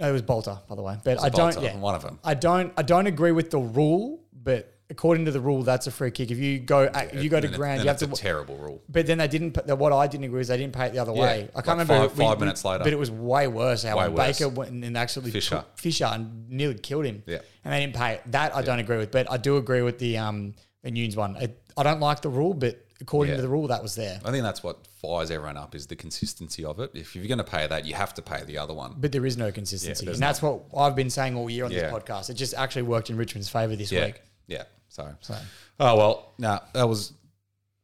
[0.00, 1.54] it was Bolter, by the way, but I don't.
[1.54, 2.18] Bolter, Yeah, one of them.
[2.24, 2.72] I don't.
[2.76, 6.30] I don't agree with the rule, but according to the rule, that's a free kick.
[6.30, 8.06] If you go, if you go to ground, you have to.
[8.06, 8.82] a terrible rule.
[8.88, 9.54] But then they didn't.
[9.66, 11.48] The, what I didn't agree with is they didn't pay it the other Yeah, way.
[11.54, 12.08] I can't remember.
[12.08, 12.84] five- five minutes later.
[12.84, 13.82] but it was way worse.
[13.84, 14.38] How Way worse.
[14.38, 15.64] Baker went and actually Fisher.
[15.76, 17.22] Fisher and nearly killed him.
[17.26, 17.38] Yeah.
[17.64, 18.22] and they didn't pay it.
[18.32, 21.36] That I don't agree with, but I do agree with the um the Newnes one.
[21.36, 21.48] I,
[21.78, 23.36] I don't like the rule, but according Yeah.
[23.36, 24.20] to the rule, that was there.
[24.24, 26.90] I think that's what fires everyone up is the consistency of it.
[26.94, 28.94] If you're going to pay that, you have to pay the other one.
[28.98, 31.70] But there is no consistency, Yeah, and that's what I've been saying all year on
[31.70, 31.88] Yeah.
[31.88, 32.28] this podcast.
[32.30, 34.20] It just actually worked in Richmond's favour this Yeah, week.
[34.46, 34.64] Yeah.
[34.88, 35.36] So, So
[35.80, 37.12] oh well, no, that was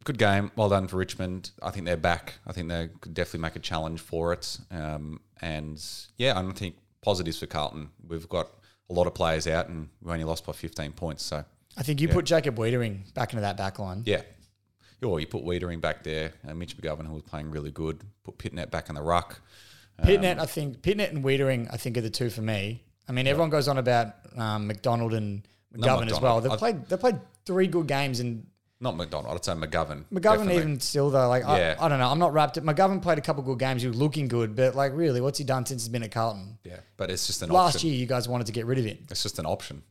[0.04, 0.50] good game.
[0.56, 1.50] Well done for Richmond.
[1.62, 2.34] I think they're back.
[2.46, 4.58] I think they could definitely make a challenge for it.
[4.70, 5.82] Um, and
[6.16, 7.90] yeah, I don't think positives for Carlton.
[8.06, 8.48] We've got
[8.88, 11.22] a lot of players out, and we only lost by 15 points.
[11.22, 11.44] So
[11.76, 14.02] I think you put Jacob Weitering back into that back line.
[14.06, 14.22] yeah.
[15.02, 18.02] Or you put Weitering back there, and Mitch McGovern, who was playing really good.
[18.22, 19.40] Put Pittonet back in the ruck.
[20.02, 22.82] Pittonet, I think Pittonet and Weitering, I think are the two for me.
[23.08, 25.42] I mean, everyone goes on about um, McDonald and
[25.76, 26.40] McGovern as well.
[26.40, 28.46] They've I- played they played three good games, and
[28.80, 29.34] Not McDonald.
[29.34, 30.04] I'd say McGovern.
[30.12, 30.56] McGovern definitely.
[30.56, 31.28] even still though.
[31.28, 31.76] Like Yeah.
[31.78, 32.58] I, I don't know, I'm not wrapped.
[32.58, 32.64] Up.
[32.64, 33.82] McGovern played a couple good games.
[33.82, 36.58] He was looking good, but like really, what's he done since he's been at Carlton?
[36.64, 37.90] Yeah, but it's just an Last option.
[37.90, 38.98] year, you guys wanted to get rid of him.
[39.10, 39.82] It's just an option.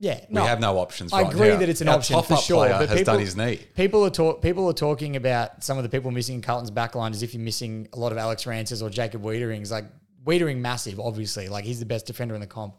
[0.00, 1.12] Yeah, We have no options.
[1.12, 1.56] I right agree now.
[1.56, 2.56] that it's an Our option for top-up sure.
[2.58, 3.58] player But has people, done his knee.
[3.74, 7.10] People are talk, people are talking about some of the people missing in Carlton's backline
[7.10, 9.72] as if you're missing a lot of Alex Rances or Jacob Weitering's.
[9.72, 9.86] Like
[10.24, 11.48] Weitering, massive, obviously.
[11.48, 12.76] Like he's the best defender in the comp.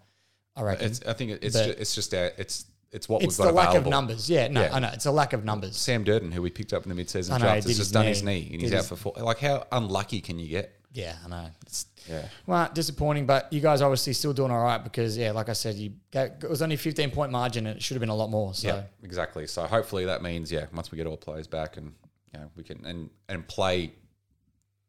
[0.60, 0.86] I reckon.
[0.88, 3.52] It's, I think it's But- ju- it's just our, it's it's what It's we've got
[3.52, 3.88] the lack available.
[3.90, 4.30] of numbers.
[4.30, 4.74] Yeah, no, Yeah.
[4.76, 4.90] I know.
[4.92, 5.78] It's a lack of numbers.
[5.78, 7.94] Sam Durdin, who we picked up in the mid-season I know, draft, did has just
[7.94, 8.10] done knee.
[8.10, 9.14] his knee and he's out for four.
[9.18, 10.76] Like, how unlucky can you get?
[10.92, 11.46] Yeah, I know.
[11.62, 12.28] It's Yeah.
[12.48, 15.76] well disappointing, but you guys obviously still doing all right because yeah, like I said,
[15.76, 18.16] you ga- it was only a 15 point margin and it should have been a
[18.16, 18.56] lot more.
[18.56, 19.46] So Yeah, exactly.
[19.46, 21.94] So hopefully that means yeah, once we get all players back and
[22.34, 23.94] you know we can and and play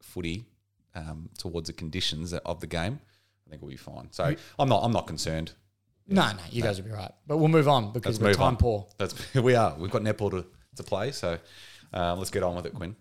[0.00, 0.46] footy
[0.94, 2.98] um, towards the conditions of the game,
[3.46, 4.08] I think we'll be fine.
[4.12, 5.52] So I'm not I'm not concerned.
[6.10, 7.12] No, no, you guys will be right.
[7.26, 8.56] But we'll move on because Let's we're move time on.
[8.56, 8.86] poor.
[8.98, 9.74] That's we are.
[9.78, 10.44] We've got netball to,
[10.76, 11.12] to play.
[11.12, 11.38] So
[11.92, 12.94] um, let's get on with it, Quinn.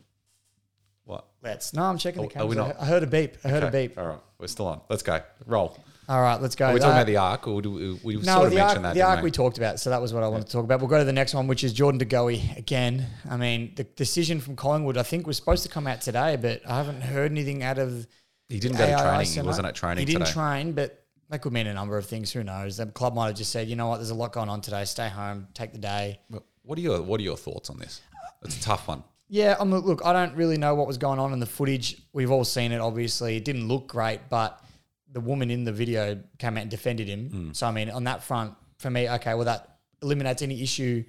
[1.05, 1.25] What?
[1.41, 1.73] Let's.
[1.73, 2.75] No, I'm checking the Oh, are we cameras.
[2.77, 2.81] not?
[2.81, 3.37] I heard a beep.
[3.43, 3.97] I heard a Okay, beep.
[3.97, 4.81] All right, we're still on.
[4.89, 5.19] Let's go.
[5.47, 5.77] Roll.
[6.07, 6.67] All right, let's go.
[6.67, 8.55] Are we talking Uh, about the arc, or do we, we No, sort of the
[8.57, 8.81] mentioned arc, that?
[8.81, 9.23] the didn't arc we?
[9.25, 10.79] we talked about, so that was what I wanted to talk about.
[10.79, 13.05] We'll go to the next one, which is Jordan De DeGoey again.
[13.29, 16.61] I mean, the decision from Collingwood, I think, was supposed to come out today, but
[16.67, 18.07] I haven't heard anything out of.
[18.47, 19.19] He didn't go to AII training.
[19.19, 19.47] He Centre.
[19.47, 20.33] wasn't at training He didn't today.
[20.33, 22.31] train, but that could mean a number of things.
[22.31, 22.77] Who knows?
[22.77, 24.83] The club might have just said, you know what, there's a lot going on today.
[24.85, 26.19] Stay home, take the day.
[26.63, 28.01] What are your What are your thoughts on this?
[28.43, 29.03] It's a tough one.
[29.27, 32.01] Yeah, I'm, look, I don't really know what was going on in the footage.
[32.13, 33.37] We've all seen it, obviously.
[33.37, 34.63] It didn't look great, but
[35.11, 37.29] the woman in the video came out and defended him.
[37.29, 37.51] Hmm.
[37.51, 41.03] So, I mean, on that front, for me, okay, well, that eliminates any issue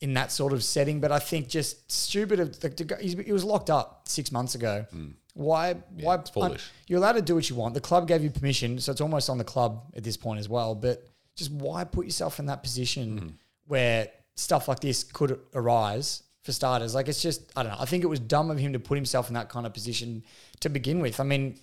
[0.00, 1.00] in that sort of setting.
[1.00, 4.54] But I think just stupid of the, to go, he was locked up six months
[4.54, 4.86] ago.
[4.90, 5.00] Why?
[5.34, 5.74] Why?
[5.74, 6.00] Hmm.
[6.20, 6.70] it's foolish.
[6.86, 7.74] you're allowed to do what you want.
[7.74, 10.48] The club gave you permission, so it's almost on the club at this point as
[10.48, 10.74] well.
[10.74, 13.28] But just why put yourself in that position Hmm.
[13.66, 16.94] where stuff like this could arise for starters?
[16.94, 17.78] Like it's just I don't know.
[17.80, 20.24] I think it was dumb of him to put himself in that kind of position
[20.60, 21.20] to begin with.
[21.20, 21.56] I mean,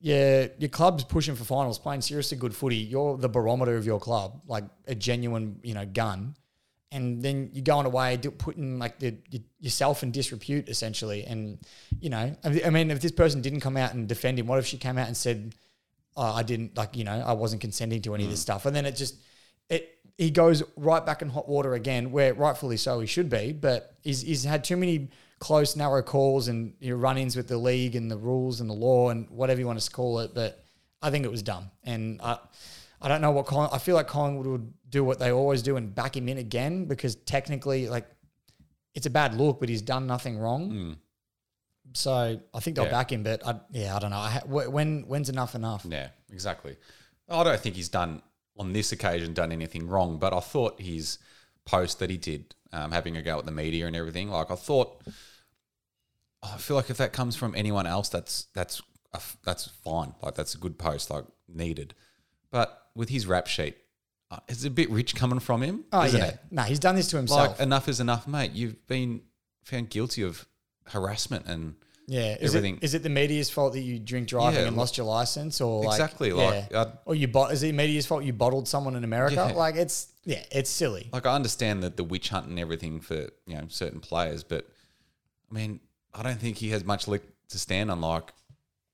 [0.00, 2.76] yeah, your club's pushing for finals, playing seriously good footy.
[2.76, 6.34] You're the barometer of your club, like a genuine, you know, gun.
[6.92, 9.16] And then you're going away, putting like the,
[9.60, 11.24] yourself in disrepute essentially.
[11.24, 11.58] And
[12.00, 14.66] you know, I mean, if this person didn't come out and defend him, what if
[14.66, 15.54] she came out and said,
[16.16, 18.42] oh, "I didn't like, you know, I wasn't consenting to any of this mm.
[18.42, 19.14] stuff," and then it just
[19.68, 23.52] it he goes right back in hot water again, where rightfully so he should be,
[23.52, 27.56] but he's, he's had too many close, narrow calls and you know, run-ins with the
[27.56, 30.34] league and the rules and the law and whatever you want to call it.
[30.34, 30.62] But
[31.00, 32.36] I think it was dumb, and I,
[33.00, 33.70] I don't know what Colin.
[33.72, 36.84] I feel like Collingwood would do what they always do and back him in again
[36.84, 38.06] because technically, like,
[38.94, 40.96] it's a bad look, but he's done nothing wrong.
[41.94, 42.90] So I think they'll Yeah.
[42.90, 44.18] back him, but I, yeah, I don't know.
[44.18, 45.84] I ha- when when's enough enough?
[45.88, 46.76] Yeah, exactly.
[47.28, 48.22] I don't think he's done
[48.56, 51.18] on this occasion done anything wrong, but I thought his
[51.64, 54.56] post that he did, um, having a go at the media and everything, like I
[54.56, 55.00] thought,
[56.42, 58.82] I feel like if that comes from anyone else, that's that's
[59.44, 60.14] that's fine.
[60.22, 61.94] Like that's a good post, like needed.
[62.50, 63.76] But with his rap sheet,
[64.30, 66.38] uh, it's a bit rich coming from him, Oh isn't yeah, it?
[66.50, 67.58] no, he's done this to himself.
[67.58, 68.52] Like enough is enough, mate.
[68.52, 69.22] You've been
[69.64, 70.46] found guilty of
[70.86, 71.74] harassment and
[72.06, 72.76] Yeah, is everything.
[72.76, 75.60] it is it the media's fault that you drink driving Yeah, and lost your license,
[75.60, 76.80] or Exactly, like, yeah.
[76.82, 77.52] I'd- or you bot?
[77.52, 79.34] Is it media's fault you bottled someone in America?
[79.48, 79.52] Yeah.
[79.52, 81.08] Like it's yeah, it's silly.
[81.12, 83.14] like I understand that the witch hunt and everything for
[83.46, 84.66] you know certain players, but
[85.50, 85.80] I mean
[86.14, 88.00] I don't think he has much leg to stand on.
[88.00, 88.32] Like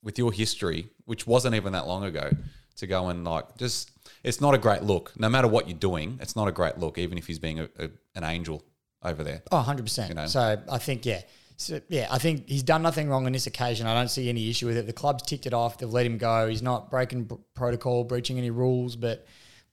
[0.03, 2.31] with your history, which wasn't even that long ago,
[2.76, 3.90] to go and like just
[4.22, 5.12] it's not a great look.
[5.18, 7.68] No matter what you're doing, it's not a great look, even if he's being a,
[7.78, 8.62] a, an angel
[9.02, 9.42] over there.
[9.52, 10.08] Oh, 100 percent.
[10.10, 10.26] You know?
[10.26, 11.22] So I think yeah,
[11.56, 13.86] so yeah, I think he's done nothing wrong on this occasion.
[13.86, 14.86] I don't see any issue with it.
[14.86, 15.78] The club's ticked it off.
[15.78, 16.48] They've let him go.
[16.48, 18.96] He's not breaking b- protocol, breaching any rules.
[18.96, 19.26] But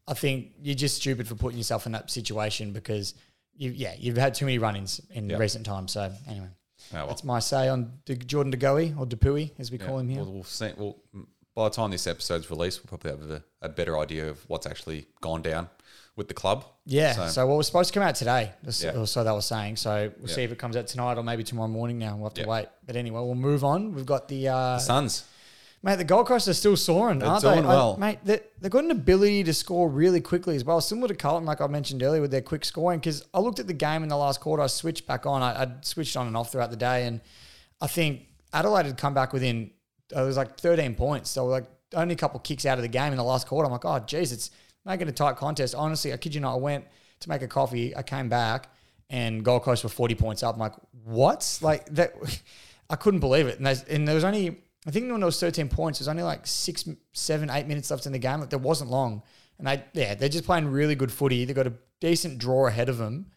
[0.08, 3.14] I think you're just stupid for putting yourself in that situation because
[3.56, 5.38] you yeah you've had too many run-ins in Yeah.
[5.38, 5.92] recent times.
[5.92, 6.48] So anyway.
[6.92, 7.08] Oh, well.
[7.08, 10.22] That's my say on De- Jordan DeGoey or DePuy, as we call him here.
[10.22, 10.72] We'll, we'll see.
[10.78, 10.98] Well,
[11.56, 14.66] by the time this episode's released, we'll probably have a, a better idea of what's
[14.66, 15.70] actually gone down
[16.16, 16.66] with the club.
[16.86, 17.14] Yeah.
[17.14, 19.06] So- So, what was supposed to come out today, Yeah.
[19.06, 19.78] so they were saying.
[19.78, 20.36] So we'll Yeah.
[20.36, 21.98] see if it comes out tonight or maybe tomorrow morning.
[22.00, 22.48] Now we'll have to Yeah.
[22.48, 22.68] wait.
[22.86, 23.94] But anyway, we'll move on.
[23.96, 25.24] We've got the uh, Suns.
[25.82, 25.96] mate.
[25.98, 27.68] The Gold Coast are still soaring, They're aren't doing they?
[27.68, 27.96] well.
[27.98, 31.16] I, mate, they, they've got an ability to score really quickly as well, similar to
[31.16, 33.00] Carlton, like I mentioned earlier, with their quick scoring.
[33.00, 35.42] Because I looked at the game in the last quarter, I switched back on.
[35.42, 37.22] I, I'd switched on and off throughout the day, and
[37.82, 39.72] I think Adelaide had come back within.
[40.12, 41.30] It was like 13 points.
[41.30, 43.66] So like only a couple kicks out of the game in the last quarter.
[43.66, 44.52] I'm like, oh, geez, it's
[44.86, 45.76] making a tight contest.
[45.76, 46.86] Honestly, I kid you not, I went
[47.22, 47.96] to make a coffee.
[47.96, 48.70] I came back
[49.10, 50.56] and Gold Coast were 40 points up.
[50.56, 51.60] I'm like, what?
[51.62, 52.14] Like that,
[52.90, 53.60] I couldn't believe it.
[53.60, 56.46] And, and there was only, I think when there was 13 points, there's only like
[56.46, 58.40] six, seven, eight minutes left in the game.
[58.40, 59.24] Like there wasn't long.
[59.58, 61.46] And they, yeah, they're just playing really good footy.
[61.46, 63.28] They've got a decent draw ahead of them.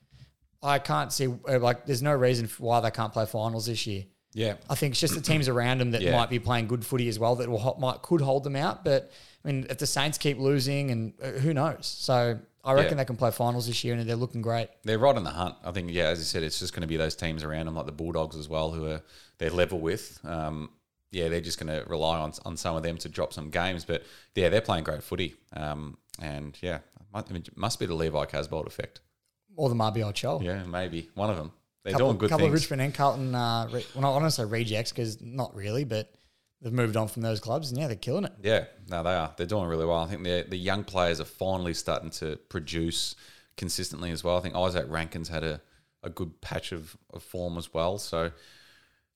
[0.62, 4.05] I can't see, uh, like, there's no reason why they can't play finals this year.
[4.37, 4.57] Yeah.
[4.68, 6.14] I think it's just the teams around them that Yeah.
[6.14, 8.85] might be playing good footy as well that will might could hold them out.
[8.85, 9.11] But
[9.42, 11.87] I mean, if the Saints keep losing, and uh, who knows?
[11.87, 12.96] So I reckon Yeah.
[12.99, 14.68] they can play finals this year, and they're looking great.
[14.85, 15.55] They're right on the hunt.
[15.64, 17.77] I think, yeah, as you said, it's just going to be those teams around them,
[17.77, 19.03] like the Bulldogs as well, who are
[19.38, 20.18] they're level with.
[20.25, 20.70] Um,
[21.12, 23.87] yeah, they're just going to rely on on some of them to drop some games.
[23.87, 24.03] But
[24.35, 25.35] yeah, they're playing great footy.
[25.55, 26.81] Um, and yeah,
[27.14, 29.01] I mean, it must be the Levi Casboult effect.
[29.57, 30.42] Or the Mabior Chol.
[30.42, 31.53] Yeah, maybe one of them.
[31.87, 32.53] They're couple, doing good couple of.
[32.53, 33.35] Richmond and Carlton.
[33.35, 36.12] Uh, re- well, not, I don't say rejects because not really, but
[36.61, 38.33] they've moved on from those clubs, and yeah, they're killing it.
[38.42, 39.33] Yeah, no, they are.
[39.37, 39.99] They're doing really well.
[39.99, 43.14] I think the the young players are finally starting to produce
[43.57, 44.37] consistently as well.
[44.37, 45.61] I think Izak Rankine's had a,
[46.03, 47.99] a good patch of, of form as well.
[47.99, 48.33] So,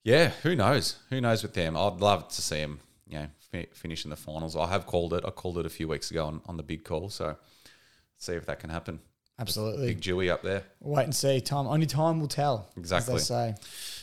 [0.05, 0.97] yeah, who knows?
[1.11, 1.77] Who knows with them?
[1.77, 4.55] I'd love to see them, you know, fi- finish in the finals.
[4.55, 5.25] I have called it.
[5.27, 7.11] I called it a few weeks ago on, on the big call.
[7.11, 7.37] So,
[8.17, 9.01] see if that can happen.
[9.41, 9.87] Absolutely.
[9.89, 10.63] Big Dewey up there.
[10.81, 11.41] Wait and see.
[11.41, 12.69] Time only time will tell.
[12.77, 13.15] Exactly.
[13.15, 13.55] As they say.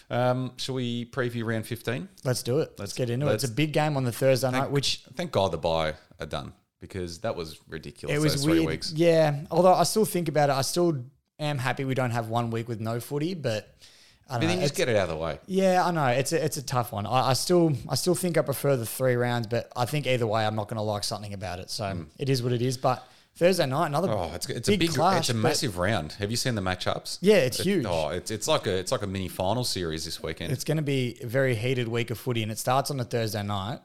[0.10, 2.08] Um, shall we preview round 15?
[2.24, 2.70] Let's do it.
[2.72, 3.34] Let's, Let's- get into it.
[3.36, 6.54] It's a big game on the Thursday night, which Thank God the bye are done
[6.80, 8.16] because that was ridiculous.
[8.16, 8.68] it was those three weird.
[8.68, 8.94] weeks.
[8.94, 9.44] Yeah.
[9.52, 11.04] Although I still think about it, I still
[11.40, 13.76] am happy we don't have one week with no footy, but
[14.30, 14.64] I But don't then know.
[14.64, 15.40] just get it out of the way.
[15.48, 17.06] yeah, I know it's a, it's a tough one.
[17.06, 20.26] I, I still I still think I prefer the three rounds, but I think either
[20.28, 21.70] way I'm not going to like something about it.
[21.70, 22.78] So it is what it is.
[22.78, 24.10] But Thursday night, another.
[24.12, 26.14] Oh, it's, it's big a big, clash, it's a massive round.
[26.14, 27.20] Have you seen the matchups?
[27.22, 27.86] Yeah, it's It- huge.
[27.88, 30.52] Oh, it's it's like a it's like a mini final series this weekend.
[30.52, 33.04] It's going to be a very heated week of footy, and it starts on a
[33.06, 33.80] Thursday night,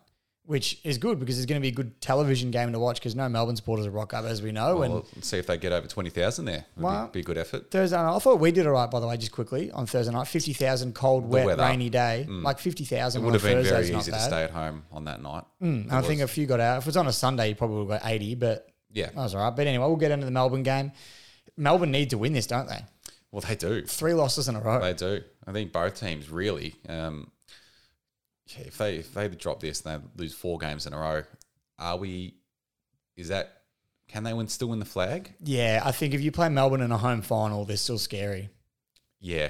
[0.45, 3.15] which is good because it's going to be a good television game to watch because
[3.15, 4.83] no Melbourne supporters rock up, as we know.
[4.83, 6.65] and well, let's see if they get over twenty thousand there.
[6.77, 7.71] Would Well- be, be a good effort.
[7.71, 10.13] Thursday night, I thought we did all right, by the way, just quickly on Thursday
[10.13, 10.27] night.
[10.29, 11.63] 50,000 cold, wet, weather.
[11.63, 11.69] Mm.
[11.69, 12.27] rainy day.
[12.29, 15.05] Like It 50,000 would on have been Thursday very easy to stay at home on
[15.05, 15.45] that night.
[15.61, 16.79] And I think a few got out.
[16.79, 19.07] If it was on a Sunday, you probably would have got 80, but Yeah.
[19.07, 19.55] that was all right.
[19.57, 20.93] But anyway, we'll get into the Melbourne game.
[21.57, 22.85] Melbourne need to win this, don't they?
[23.31, 23.83] Well, they do.
[23.83, 24.81] Three losses in a row.
[24.81, 25.23] They do.
[25.47, 26.75] I think both teams really.
[26.89, 27.31] Um,
[28.47, 31.23] yeah, if they if they drop this and they lose four games in a row,
[31.79, 32.35] are we?
[33.17, 33.63] Is that
[34.09, 35.33] can they win still win the flag?
[35.43, 38.51] Yeah, I think if you play Melbourne in a home final, they're still scary.
[39.21, 39.49] Yeah,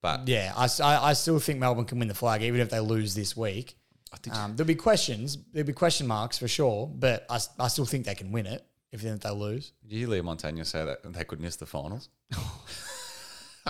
[0.00, 3.14] but Yeah, I I still think Melbourne can win the flag, even if they lose
[3.14, 3.76] this week.
[4.12, 7.68] I think Um, there'll be questions, there'll be question marks for sure, but I, I
[7.68, 9.72] still think they can win it if then they lose.
[9.82, 12.08] did you hear Leigh Montagna say that they could miss the finals?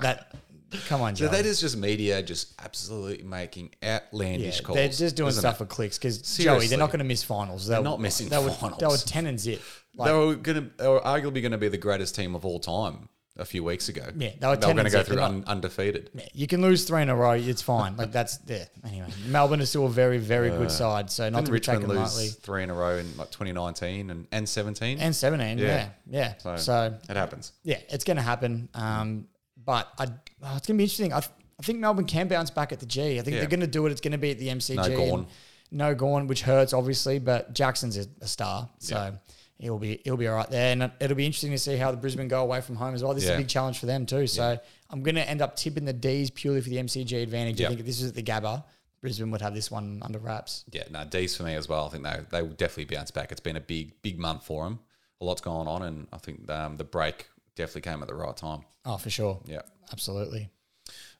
[0.01, 0.33] That
[0.89, 4.77] come on, So that is just media just absolutely making yeah, outlandish calls.
[4.77, 5.59] they're just doing stuff it?
[5.59, 7.67] for clicks because Joey, they're not going to miss finals.
[7.67, 9.61] They're not missing they Were, they were ten and zip.
[9.95, 12.47] Like, they were going to, they were arguably going to be the greatest team of
[12.47, 14.03] all time a few weeks ago.
[14.17, 16.11] Yeah, they were 10 going to go through un, undefeated.
[16.15, 17.33] Yeah, you can lose three in a row.
[17.33, 17.97] It's fine.
[17.97, 18.69] Like that's there.
[18.87, 21.11] Anyway, Melbourne is still a very, very good side.
[21.11, 22.29] So not to be Richmond taken lose lightly.
[22.29, 24.99] three in a row in like 2019 and, and 17?
[24.99, 25.59] And seventeen.
[25.59, 25.89] Yeah, Yeah.
[26.11, 26.35] yeah.
[26.39, 27.53] so, So, it happens.
[27.65, 28.69] yeah, it's going to happen.
[28.75, 29.29] Um,
[29.65, 30.05] but I,
[30.43, 31.13] oh, it's going to be interesting.
[31.13, 33.19] I, th- I think Melbourne can bounce back at the G.
[33.19, 33.41] I think Yeah.
[33.41, 33.93] they're going to do it.
[33.93, 34.77] It's going to be at the MCG.
[34.77, 35.27] No Gawn.
[35.71, 39.11] No Gawn, which hurts obviously, but Jackson's a, a star, so Yeah.
[39.63, 40.73] He'll be he'll be all right there.
[40.73, 43.15] And it'll be interesting to see how the Brisbane go away from home as well.
[43.15, 44.27] This is a big challenge for them too.
[44.27, 44.59] So
[44.91, 47.61] I'm going to end up tipping the D's purely for the MCG advantage.
[47.63, 48.65] I think if this is at the Gabba,
[49.01, 50.65] Brisbane would have this one under wraps.
[50.71, 51.87] Yeah, no, D's for me as well.
[51.87, 53.33] I think they, they will definitely bounce back.
[53.33, 54.81] It's been a big, big month for them.
[55.21, 58.37] A lot's going on, and I think um, the break definitely came at the right
[58.37, 58.63] time.
[58.85, 59.41] Oh, for sure.
[59.47, 59.63] Yeah.
[59.93, 60.51] Absolutely.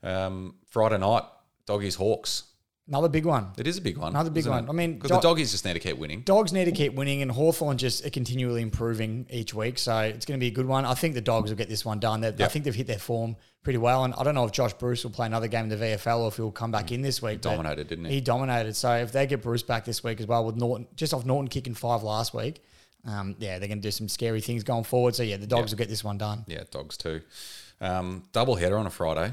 [0.03, 1.25] Um, Friday night,
[1.67, 2.45] Doggies Hawks.
[2.93, 3.49] Another big one.
[3.57, 4.11] It is a big one.
[4.13, 4.65] Another big one.
[4.67, 4.69] it?
[4.69, 6.21] I mean, because Do- the Doggies just need to keep winning.
[6.21, 9.79] Dogs need to keep winning, and Hawthorn just are continually improving each week.
[9.79, 10.85] So it's going to be a good one.
[10.85, 12.21] I think the Dogs will get this one done.
[12.21, 14.05] They- I think they've hit their form pretty well.
[14.05, 16.29] And I don't know if Josh Bruce will play another game in the VFL or
[16.29, 17.41] if he'll come back in this week.
[17.41, 18.15] but dominated, didn't he?
[18.17, 18.77] He dominated.
[18.77, 21.49] So if they get Bruce back this week as well, with Naughton, just off Naughton
[21.49, 22.63] kicking five last week,
[23.07, 25.15] um, yeah, they're going to do some scary things going forward.
[25.15, 25.71] So yeah, the Dogs Yep.
[25.71, 26.45] will get this one done.
[26.47, 27.23] Yeah, Dogs too.
[27.81, 29.33] Um, double header on a Friday.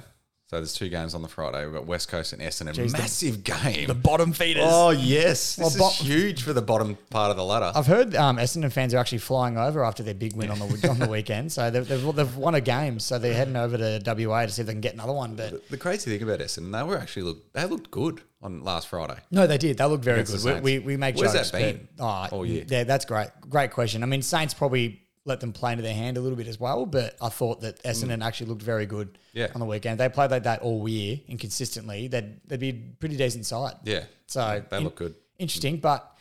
[0.50, 1.64] So there's two games on the Friday.
[1.64, 2.74] We've got West Coast and Essendon.
[2.74, 3.86] Jeez, the- Massive game.
[3.86, 4.64] The bottom feeders.
[4.66, 7.72] oh yes, this Well, is bo- huge for the bottom part of the ladder.
[7.76, 10.88] I've heard um, Essendon fans are actually flying over after their big win on the
[10.90, 11.52] on the weekend.
[11.52, 13.00] So they've, they've, they've won a game.
[13.00, 15.36] So they're heading over to WA to see if they can get another one.
[15.36, 18.64] But The- the crazy thing about Essendon, they were actually look they looked good on
[18.64, 19.20] last Friday.
[19.30, 19.78] No, they did.
[19.78, 20.40] They looked very good.
[20.40, 21.52] the We, we, we make Where's jokes.
[21.52, 22.66] that been but- Oh, all year?
[22.68, 23.28] Yeah, that's great.
[23.48, 24.02] Great question.
[24.02, 26.86] I mean, Saints probably let them play into their hand a little bit as well,
[26.86, 29.18] but I thought that Essendon actually looked very good Mm.
[29.34, 29.48] Yeah.
[29.54, 30.00] on the weekend.
[30.00, 32.08] They played like that all year and consistently.
[32.08, 33.76] They'd, they'd be a pretty decent side.
[33.86, 35.16] Yeah, So they look good.
[35.38, 36.18] Interesting, but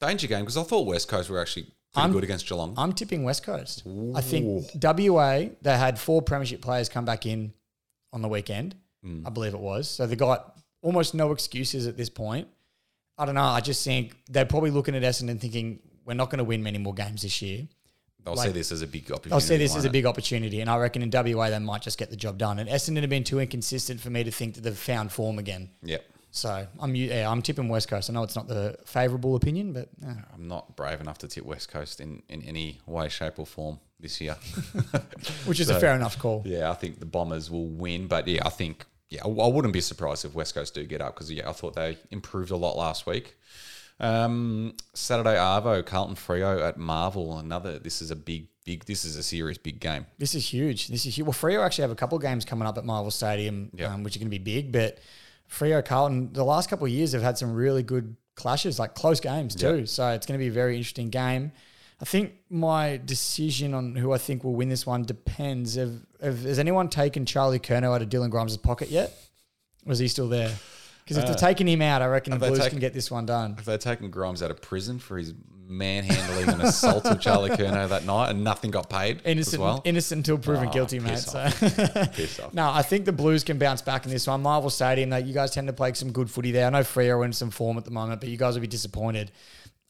[0.00, 2.74] Danger game because I thought West Coast were actually pretty I'm- good against Geelong.
[2.76, 3.82] I'm tipping West Coast.
[4.14, 7.52] I think WA, they had four premiership players come back in
[8.12, 9.26] on the weekend, Mm.
[9.26, 9.88] I believe it was.
[9.88, 12.48] So they got almost no excuses at this point.
[13.18, 13.42] I don't know.
[13.42, 16.78] I just think they're probably looking at Essendon thinking, we're not going to win many
[16.78, 17.66] more games this year.
[18.24, 19.32] They'll like- see this as a big opportunity.
[19.32, 21.98] I'll see this as a big opportunity, and I reckon in WA they might just
[21.98, 22.58] get the job done.
[22.58, 25.70] And Essendon have been too inconsistent for me to think that they've found form again.
[25.82, 26.04] Yep.
[26.32, 28.08] So I'm yeah, I'm tipping West Coast.
[28.08, 31.44] I know it's not the favourable opinion, but uh, I'm not brave enough to tip
[31.44, 34.34] West Coast in, in any way, shape, or form this year.
[35.46, 36.42] which is a fair enough call.
[36.46, 39.74] yeah, I think the Bombers will win, but yeah, I think yeah, I I wouldn't
[39.74, 42.56] be surprised if West Coast do get up because yeah, I thought they improved a
[42.56, 43.36] lot last week.
[44.00, 47.38] Um, Saturday Arvo, Carlton Freo at Marvel.
[47.38, 47.78] Another.
[47.78, 48.84] This is a big, big.
[48.86, 50.06] This is a serious big game.
[50.18, 50.88] This is huge.
[50.88, 51.26] This is huge.
[51.26, 53.92] Well, Freo actually have a couple of games coming up at Marvel Stadium, Yeah.
[53.94, 54.72] um, which are going to be big.
[54.72, 54.98] But
[55.50, 59.20] Freo Carlton, the last couple of years have had some really good clashes, like close
[59.20, 59.84] games too.
[59.86, 61.52] So it's going to be a very interesting game.
[62.00, 65.74] I think my decision on who I think will win this one depends.
[65.74, 69.12] Have, have, has anyone taken Charlie Curnow out of Dylan Grimes' pocket yet?
[69.84, 70.50] Or is he still there?
[71.10, 71.48] Because if they're ah.
[71.52, 73.56] taking him out, I reckon the have they Blues taken- can get this one done.
[73.56, 75.34] Have they taken Grimes out of prison for his
[75.66, 79.82] manhandling and assault of Charlie Curnow that night, and nothing got paid Innocent, as well?
[79.84, 81.10] innocent until proven Oh, guilty, mate.
[81.10, 81.50] piss So.
[82.12, 82.54] Piss off.
[82.54, 84.40] No, I think the Blues can bounce back in this one.
[84.42, 86.66] Marvel Stadium, that you guys tend to play some good footy there.
[86.66, 88.68] I know Freo are in some form at the moment, but you guys will be
[88.68, 89.32] disappointed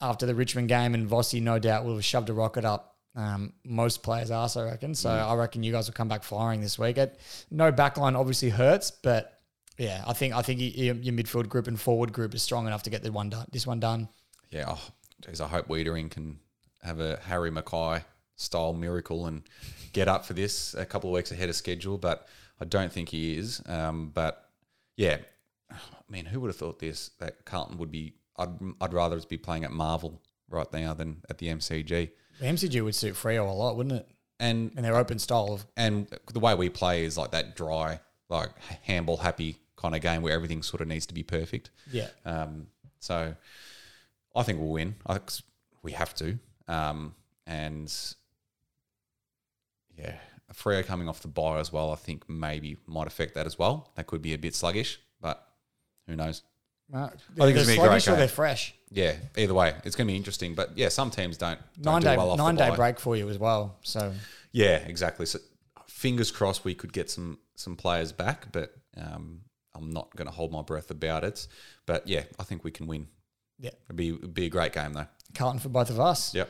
[0.00, 3.52] after the Richmond game, and Vossi no doubt will have shoved a rocket up um,
[3.64, 4.94] most players' arse, I reckon.
[4.94, 5.30] So hmm.
[5.30, 6.98] I reckon you guys will come back firing this week.
[6.98, 7.18] It,
[7.50, 9.39] no backline obviously hurts, but
[9.81, 12.83] yeah, I think I think your, your midfield group and forward group is strong enough
[12.83, 13.47] to get the one done.
[13.51, 14.11] This one done.
[14.51, 14.81] yeah, oh,
[15.25, 16.38] geez, I hope Weitering can
[16.83, 18.05] have a Harry McKay
[18.37, 19.43] style miracle and
[19.95, 22.29] get up for this a couple of weeks ahead of schedule, but
[22.61, 23.62] I don't think he is.
[23.66, 24.51] Um, but
[24.99, 25.16] yeah,
[25.71, 25.77] I
[26.11, 28.12] mean, who would have thought this that Carlton would be?
[28.37, 28.51] I'd,
[28.83, 32.11] I'd rather be playing at Marvel right now than at the MCG.
[32.38, 34.07] The MCG would suit Freo a lot, wouldn't it?
[34.38, 38.01] And And their open style of and the way we play is like that dry,
[38.29, 38.51] like
[38.83, 41.71] handball happy kind of game where everything sort of needs to be perfect.
[41.90, 42.09] yeah.
[42.25, 42.66] Um,
[42.99, 43.35] so
[44.37, 44.95] I think we'll win.
[45.07, 45.19] I
[45.83, 46.38] we have to.
[46.69, 47.14] Um,
[47.47, 47.93] and
[49.97, 50.14] yeah,
[50.55, 53.90] Freo coming off the bye as well, I think maybe might affect that as well.
[53.97, 55.45] That could be a bit sluggish, but
[56.07, 56.43] who knows?
[56.93, 58.75] Uh, I think it's they're gonna be great sluggish or they're fresh.
[58.90, 60.55] Yeah, either way, it's going to be interesting.
[60.57, 62.99] But yeah, some teams don't, don't Nine do day well off the nine day break
[62.99, 63.77] for you as well.
[63.83, 64.12] So
[64.51, 65.27] Yeah, exactly.
[65.27, 65.38] So
[65.87, 69.43] fingers crossed we could get some some players back, but um,
[69.81, 71.47] I'm not going to hold my breath about it.
[71.87, 73.09] But yeah, I think we can win.
[73.59, 75.07] yeah, It'd be it'd be a great game though.
[75.35, 76.35] Carlton for both of us.
[76.35, 76.49] Yep.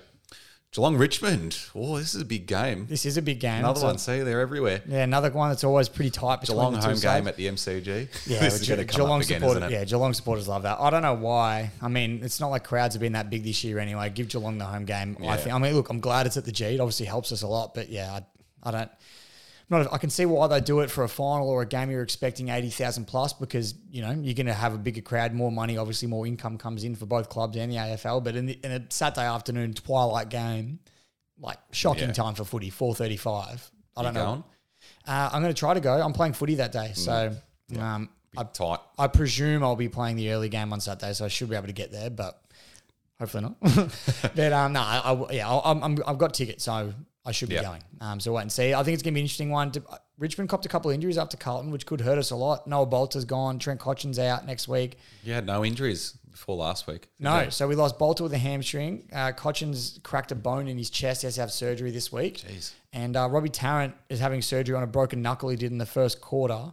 [0.73, 1.59] Geelong Richmond.
[1.75, 2.87] Oh, this is a big game.
[2.89, 3.59] This is a big game.
[3.59, 3.99] Another It's a- one.
[3.99, 4.83] See, they're everywhere.
[4.87, 6.41] Yeah, another one that's always pretty tight.
[6.43, 7.19] between Geelong the two home sides.
[7.21, 8.09] game at the MCG.
[8.29, 9.77] Yeah, this is going to come Geelong up again, supporters, isn't it?
[9.77, 10.79] yeah, Geelong supporters love that.
[10.79, 11.73] I don't know why.
[11.83, 14.11] I mean, it's not like crowds have been that big this year anyway.
[14.11, 15.17] Give Geelong the home game.
[15.27, 15.53] I think.
[15.53, 16.67] I mean, look, I'm glad it's at the G.
[16.67, 18.21] It obviously helps us a lot, but yeah,
[18.63, 18.91] I, I don't.
[19.71, 22.03] Not, I can see why they do it for a final or a game you're
[22.03, 25.53] expecting eighty thousand plus because you know you're going to have a bigger crowd, more
[25.53, 28.25] money, obviously more income comes in for both clubs and the AFL.
[28.25, 30.81] But in, the, in a Saturday afternoon twilight game,
[31.39, 32.13] like shocking Yeah.
[32.15, 33.71] time for footy, four thirty five.
[33.97, 34.45] I don't You know.
[35.07, 36.01] Uh, I'm going to try to go.
[36.01, 37.33] I'm playing footy that day, so
[37.71, 37.81] Mm.
[37.81, 38.81] um, I, Tight.
[38.99, 41.67] I presume I'll be playing the early game on Saturday, so I should be able
[41.69, 42.41] to get there, but
[43.21, 43.55] hopefully not.
[44.35, 46.93] but um, no, I, I, yeah, I'm, I've got tickets, so
[47.25, 47.63] I should be Yeah.
[47.63, 47.83] going.
[48.01, 48.73] Um, so wait and see.
[48.73, 49.73] I think it's going to be an interesting one.
[50.19, 52.67] Richmond copped a couple of injuries after Carlton, which could hurt us a lot.
[52.67, 53.59] Noah Balta's gone.
[53.59, 54.97] Trent Cotchin's out next week.
[55.23, 57.09] You had no injuries before last week.
[57.19, 57.49] No, Yeah.
[57.51, 59.09] so we lost Bolter with a hamstring.
[59.13, 61.21] Uh, Cotchin's cracked a bone in his chest.
[61.23, 62.39] He has to have surgery this week.
[62.39, 62.73] Jeez.
[62.93, 65.87] And uh, Robbie Tarrant is having surgery on a broken knuckle he did in the
[65.87, 66.73] first quarter.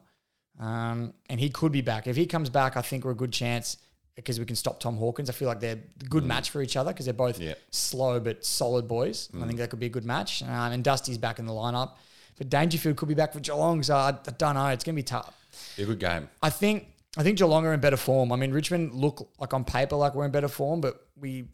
[0.60, 2.08] Um, and he could be back.
[2.08, 3.78] If he comes back, I think we're a good chance
[4.18, 5.30] because we can stop Tom Hawkins.
[5.30, 7.54] I feel like they're a good match for each other because they're both Yeah.
[7.72, 9.30] slow but solid boys.
[9.40, 10.44] I think that could be a good match.
[10.44, 11.92] Um, and Dusty's back in the lineup.
[12.38, 14.68] But Dangerfield could be back for Geelong, so I, I don't know.
[14.68, 15.34] It's going to be tough.
[15.78, 16.30] Be a good game.
[16.44, 18.32] I think I think Geelong are in better form.
[18.32, 21.46] I mean, Richmond look like on paper like we're in better form, but we,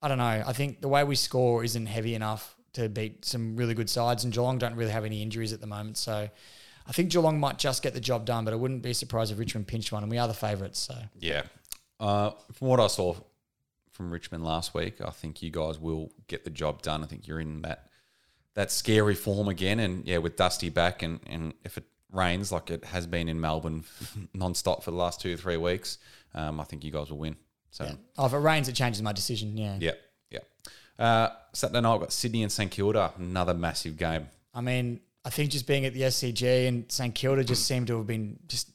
[0.00, 0.42] I don't know.
[0.46, 4.24] I think the way we score isn't heavy enough to beat some really good sides,
[4.24, 5.98] and Geelong don't really have any injuries at the moment.
[5.98, 6.30] So,
[6.86, 9.38] I think Geelong might just get the job done, but I wouldn't be surprised if
[9.38, 10.78] Richmond pinched one, and we are the favourites.
[10.78, 11.42] So, Yeah.
[12.02, 13.14] Uh, from what I saw
[13.92, 17.02] from Richmond last week, I think you guys will get the job done.
[17.02, 17.86] I think you're in that
[18.54, 22.70] that scary form again, and yeah, with Dusty back, and and if it rains like
[22.70, 23.84] it has been in Melbourne
[24.34, 25.98] non-stop for the last two or three weeks,
[26.34, 27.36] um, I think you guys will win.
[27.70, 29.56] So yeah, oh, if it rains, it changes my decision.
[29.56, 29.78] Yeah.
[29.80, 29.92] yeah.
[30.98, 34.28] Uh, Saturday night, we've got Sydney and St Kilda, another massive game.
[34.54, 37.98] I mean, I think just being at the SCG and St Kilda just seemed to
[37.98, 38.70] have been just.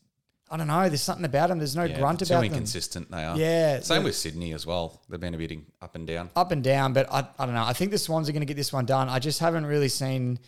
[0.50, 0.88] I don't know.
[0.88, 1.58] There's something about them.
[1.58, 2.46] There's no Yeah, grunt about them.
[2.46, 3.38] inconsistent they are.
[3.38, 5.02] Yeah, Same with Sydney as well.
[5.10, 6.30] They've been a bit up and down.
[6.36, 7.64] up and down, but I, I don't know.
[7.66, 9.10] I think the Swans are going to get this one done.
[9.10, 10.40] I just haven't really seen,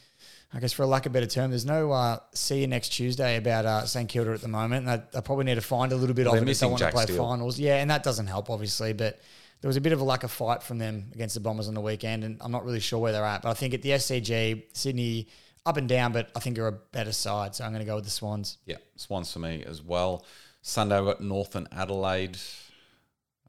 [0.53, 2.89] I guess for a lack of a better term, there's no uh, see you next
[2.89, 4.87] Tuesday about uh, St Kilda at the moment.
[4.87, 6.65] And I, I probably need to find a little bit Well, of it if they
[6.67, 7.17] want to play Steele.
[7.17, 7.59] finals.
[7.59, 8.93] Yeah, and that doesn't help, obviously.
[8.93, 9.19] But
[9.61, 11.73] there was a bit of a lack of fight from them against the Bombers on
[11.73, 13.41] the weekend, and I'm not really sure where they're at.
[13.41, 15.27] But I think at the SCG, Sydney
[15.65, 17.55] up and down, but I think are a better side.
[17.55, 18.57] So I'm going to go with the Swans.
[18.65, 20.25] Yeah, Swans for me as well.
[20.61, 22.37] Sunday we've got North and Adelaide.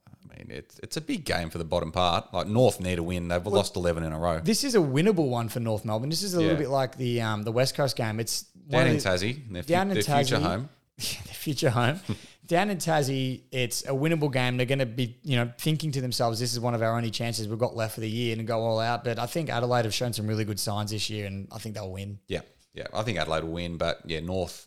[0.09, 2.33] I mean, it's it's a big game for the bottom part.
[2.33, 3.29] Like North need a win.
[3.29, 4.41] They've lost eleven in a row.
[4.41, 6.11] This is a winnable one for North Melbourne.
[6.11, 8.21] This is a little bit like the um, the West Coast game.
[8.21, 10.69] It's Down in the- Tassie, their, fu- down in their future home.
[10.99, 12.01] their future home.
[12.51, 14.57] Down in Tassie, it's a winnable game.
[14.57, 17.13] They're going to be, you know, thinking to themselves, "This is one of our only
[17.13, 19.85] chances we've got left for the year and go all out." But I think Adelaide
[19.85, 22.19] have shown some really good signs this year, and I think they'll win.
[22.27, 22.41] Yeah,
[22.75, 22.89] yeah.
[22.93, 24.67] I think Adelaide will win, but yeah, North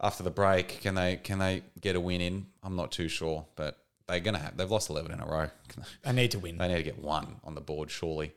[0.00, 2.46] after the break, can they can they get a win in?
[2.62, 3.76] I'm not too sure, but
[4.08, 4.56] they're gonna have.
[4.56, 5.48] They've lost eleven in a row.
[6.04, 6.56] They need to win.
[6.56, 8.32] They need to get one on the board, surely.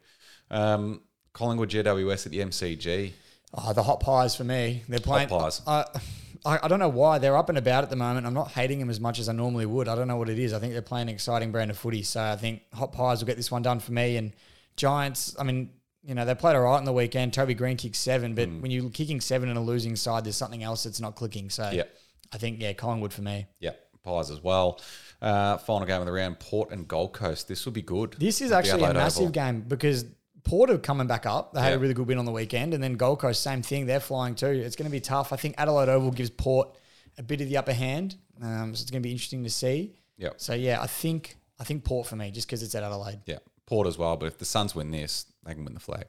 [0.51, 3.13] Um, Collingwood GWS at the MCG.
[3.53, 4.83] Oh, the hot pies for me.
[4.89, 5.29] They're playing.
[5.29, 5.61] pies.
[5.65, 6.01] I, I,
[6.47, 8.25] I don't know why they're up and about at the moment.
[8.25, 9.87] I'm not hating them as much as I normally would.
[9.87, 10.53] I don't know what it is.
[10.53, 12.03] I think they're playing an exciting brand of footy.
[12.03, 14.17] So I think hot pies will get this one done for me.
[14.17, 14.33] And
[14.77, 15.35] Giants.
[15.39, 15.71] I mean,
[16.03, 17.33] you know, they played all right on the weekend.
[17.33, 20.63] Toby Greene kicked seven, but when you're kicking seven in a losing side, there's something
[20.63, 21.49] else that's not clicking.
[21.49, 21.83] So Yeah.
[22.31, 23.47] I think yeah, Collingwood for me.
[23.59, 23.71] Yeah,
[24.03, 24.79] Pies as well.
[25.21, 27.47] Uh, final game of the round, Port and Gold Coast.
[27.47, 28.15] This will be good.
[28.19, 29.31] This is actually a massive Oval.
[29.31, 30.05] game because
[30.47, 31.53] Port are coming back up.
[31.53, 31.75] They had Yeah.
[31.75, 33.85] a really good win on the weekend, and then Gold Coast, same thing.
[33.85, 34.47] They're flying too.
[34.47, 35.33] It's going to be tough.
[35.33, 36.75] I think Adelaide Oval gives Port
[37.17, 39.93] a bit of the upper hand, um, so it's going to be interesting to see.
[40.17, 40.35] Yep.
[40.37, 43.19] So yeah, I think I think Port for me, just because it's at Adelaide.
[43.25, 44.15] Yeah, Port as well.
[44.17, 46.05] But if the Suns win this, they can win the flag.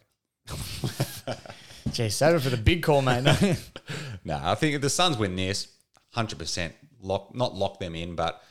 [1.93, 3.25] Gee, save it for the big call, mate.
[4.25, 5.69] No, I think if the Suns win this,
[6.11, 8.43] hundred percent lock, not lock them in, but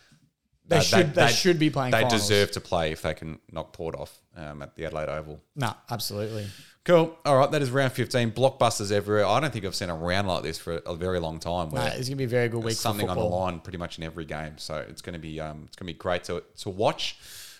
[0.67, 2.21] They should- they should be playing They finals.
[2.21, 5.39] deserve to play if they can knock Port off um, at the Adelaide Oval.
[5.55, 6.47] no, absolutely.
[6.83, 7.17] Cool.
[7.25, 8.31] All right, that is round fifteen.
[8.31, 9.25] Blockbusters everywhere.
[9.25, 11.69] I don't think I've seen a round like this for a very long time.
[11.69, 13.97] Where it's going to be a very good week something on the line pretty much
[13.97, 14.53] in every game.
[14.57, 17.17] So it's going to be um, it's going to be great to to watch.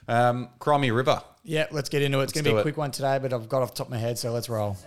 [0.08, 1.22] Um, Crimea River.
[1.44, 2.24] Yeah, let's get into it.
[2.24, 2.62] It's going to be a it.
[2.62, 4.78] quick one today, but I've got off the top of my head, so let's roll.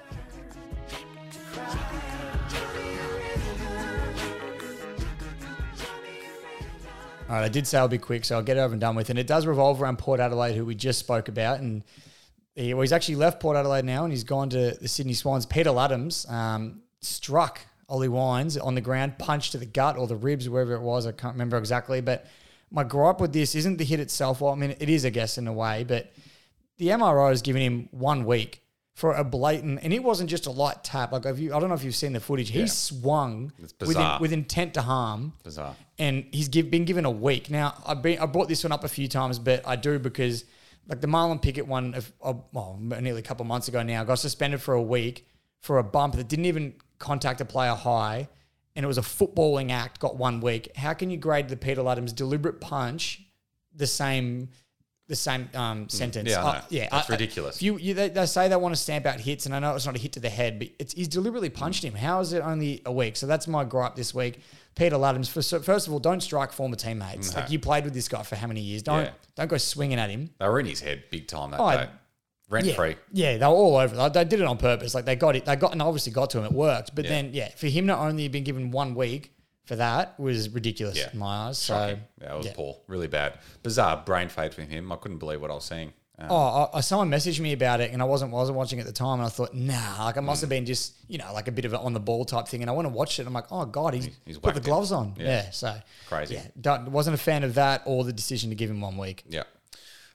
[7.30, 8.96] All right, I did say I'll be quick, so I'll get it over and done
[8.96, 9.08] with.
[9.08, 11.60] And it does revolve around Port Adelaide, who we just spoke about.
[11.60, 11.84] And
[12.56, 15.46] he, well, he's actually left Port Adelaide now and he's gone to the Sydney Swans.
[15.46, 20.16] Peter Ladhams um, struck Ollie Wines on the ground, punched to the gut or the
[20.16, 21.06] ribs, wherever it was.
[21.06, 22.00] I can't remember exactly.
[22.00, 22.26] But
[22.72, 24.40] my gripe with this isn't the hit itself.
[24.40, 26.12] Well, I mean, it is, I guess, in a way, but
[26.78, 28.60] the MRO has given him one week
[28.94, 31.12] for a blatant, and it wasn't just a light tap.
[31.12, 32.50] Like, you, I don't know if you've seen the footage.
[32.50, 32.66] He Yeah.
[32.66, 34.20] swung It's with, bizarre.
[34.20, 35.74] with intent to harm Bizarre.
[35.98, 37.50] and he's give, been given a week.
[37.50, 40.44] Now, I've been I brought this one up a few times, but I do because
[40.88, 44.02] like the Marlon Pickett one, of, of, well, nearly a couple of months ago now,
[44.04, 45.26] got suspended for a week
[45.60, 48.28] for a bump that didn't even contact a player high,
[48.76, 50.00] and it was a footballing act.
[50.00, 50.76] Got one week.
[50.76, 53.22] How can you grade the Peter Ladhams deliberate punch
[53.74, 54.48] the same?
[55.10, 56.28] The same um, sentence.
[56.28, 56.32] Mm.
[56.32, 56.60] Yeah, I Uh, know.
[56.70, 57.56] yeah, That's I- ridiculous.
[57.56, 59.74] if you, you they, they say they want to stamp out hits, and I know
[59.74, 61.94] it's not a hit to the head, but it's, he's deliberately punched him.
[61.94, 63.16] How is it only a week?
[63.16, 64.38] So that's my gripe this week.
[64.76, 67.34] Peter Ladhams, for, so first of all, don't strike former teammates.
[67.34, 67.40] No.
[67.40, 68.84] Like you played with this guy for how many years?
[68.84, 69.10] Don't Yeah.
[69.34, 70.30] don't go swinging at him.
[70.38, 71.88] They were in his head big time that Oh, day.
[72.48, 72.96] Rent yeah, free.
[73.12, 73.94] yeah, they were all over.
[73.96, 74.94] Like, they did it on purpose.
[74.94, 75.44] Like they got it.
[75.44, 76.44] They got and obviously got to him.
[76.44, 76.94] It worked.
[76.94, 77.10] But Yeah.
[77.10, 79.32] then, yeah, for him not only been given one week
[79.70, 81.10] for that was ridiculous Yeah.
[81.12, 81.58] in my eyes.
[81.58, 82.00] So Shocking.
[82.20, 82.52] yeah, it was yeah.
[82.56, 82.76] poor.
[82.88, 83.38] Really bad.
[83.62, 84.90] Bizarre brain fade from him.
[84.90, 85.92] I couldn't believe what I was seeing.
[86.18, 88.86] Um, Oh, I, I- someone messaged me about it, and I wasn't wasn't watching at
[88.86, 91.46] the time, and I thought, nah, like it must have been just you know like
[91.46, 93.22] a bit of an on the ball type thing, and I want to watch it.
[93.22, 95.14] And I'm like, oh god, he's, he's put the gloves on.
[95.16, 95.26] Yeah.
[95.44, 95.74] Yeah, so
[96.08, 96.34] Crazy.
[96.34, 99.22] Yeah, don't, wasn't a fan of that or the decision to give him one week.
[99.28, 99.44] Yeah.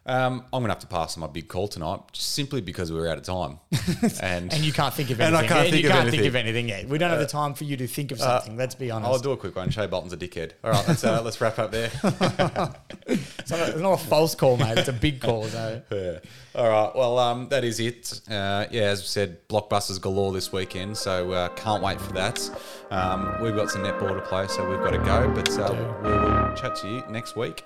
[0.08, 2.92] Um, I'm going to have to pass on my big call tonight just simply because
[2.92, 3.58] we are out of time.
[4.22, 5.46] and And you can't think of And anything.
[5.46, 6.88] I can't and think you of can't think of anything yet.
[6.88, 8.56] We don't have the time for you to think of something.
[8.56, 9.12] let's be honest.
[9.12, 9.72] I'll do a quick one.
[9.72, 10.52] Shai Bolton's a dickhead.
[10.64, 11.90] All right, let's, uh, let's wrap up there.
[13.08, 14.78] it's, not a, it's not a false call, mate.
[14.78, 15.46] It's a big call.
[15.46, 16.20] So Yeah.
[16.54, 16.96] All right.
[16.96, 18.22] Well, um, that is it.
[18.30, 22.40] Uh, yeah, as we said, blockbusters galore this weekend, so uh, can't wait for that.
[22.92, 25.32] Um, we've got some netball to play, so we've got to go.
[25.34, 27.66] But uh, we will chat to you next week.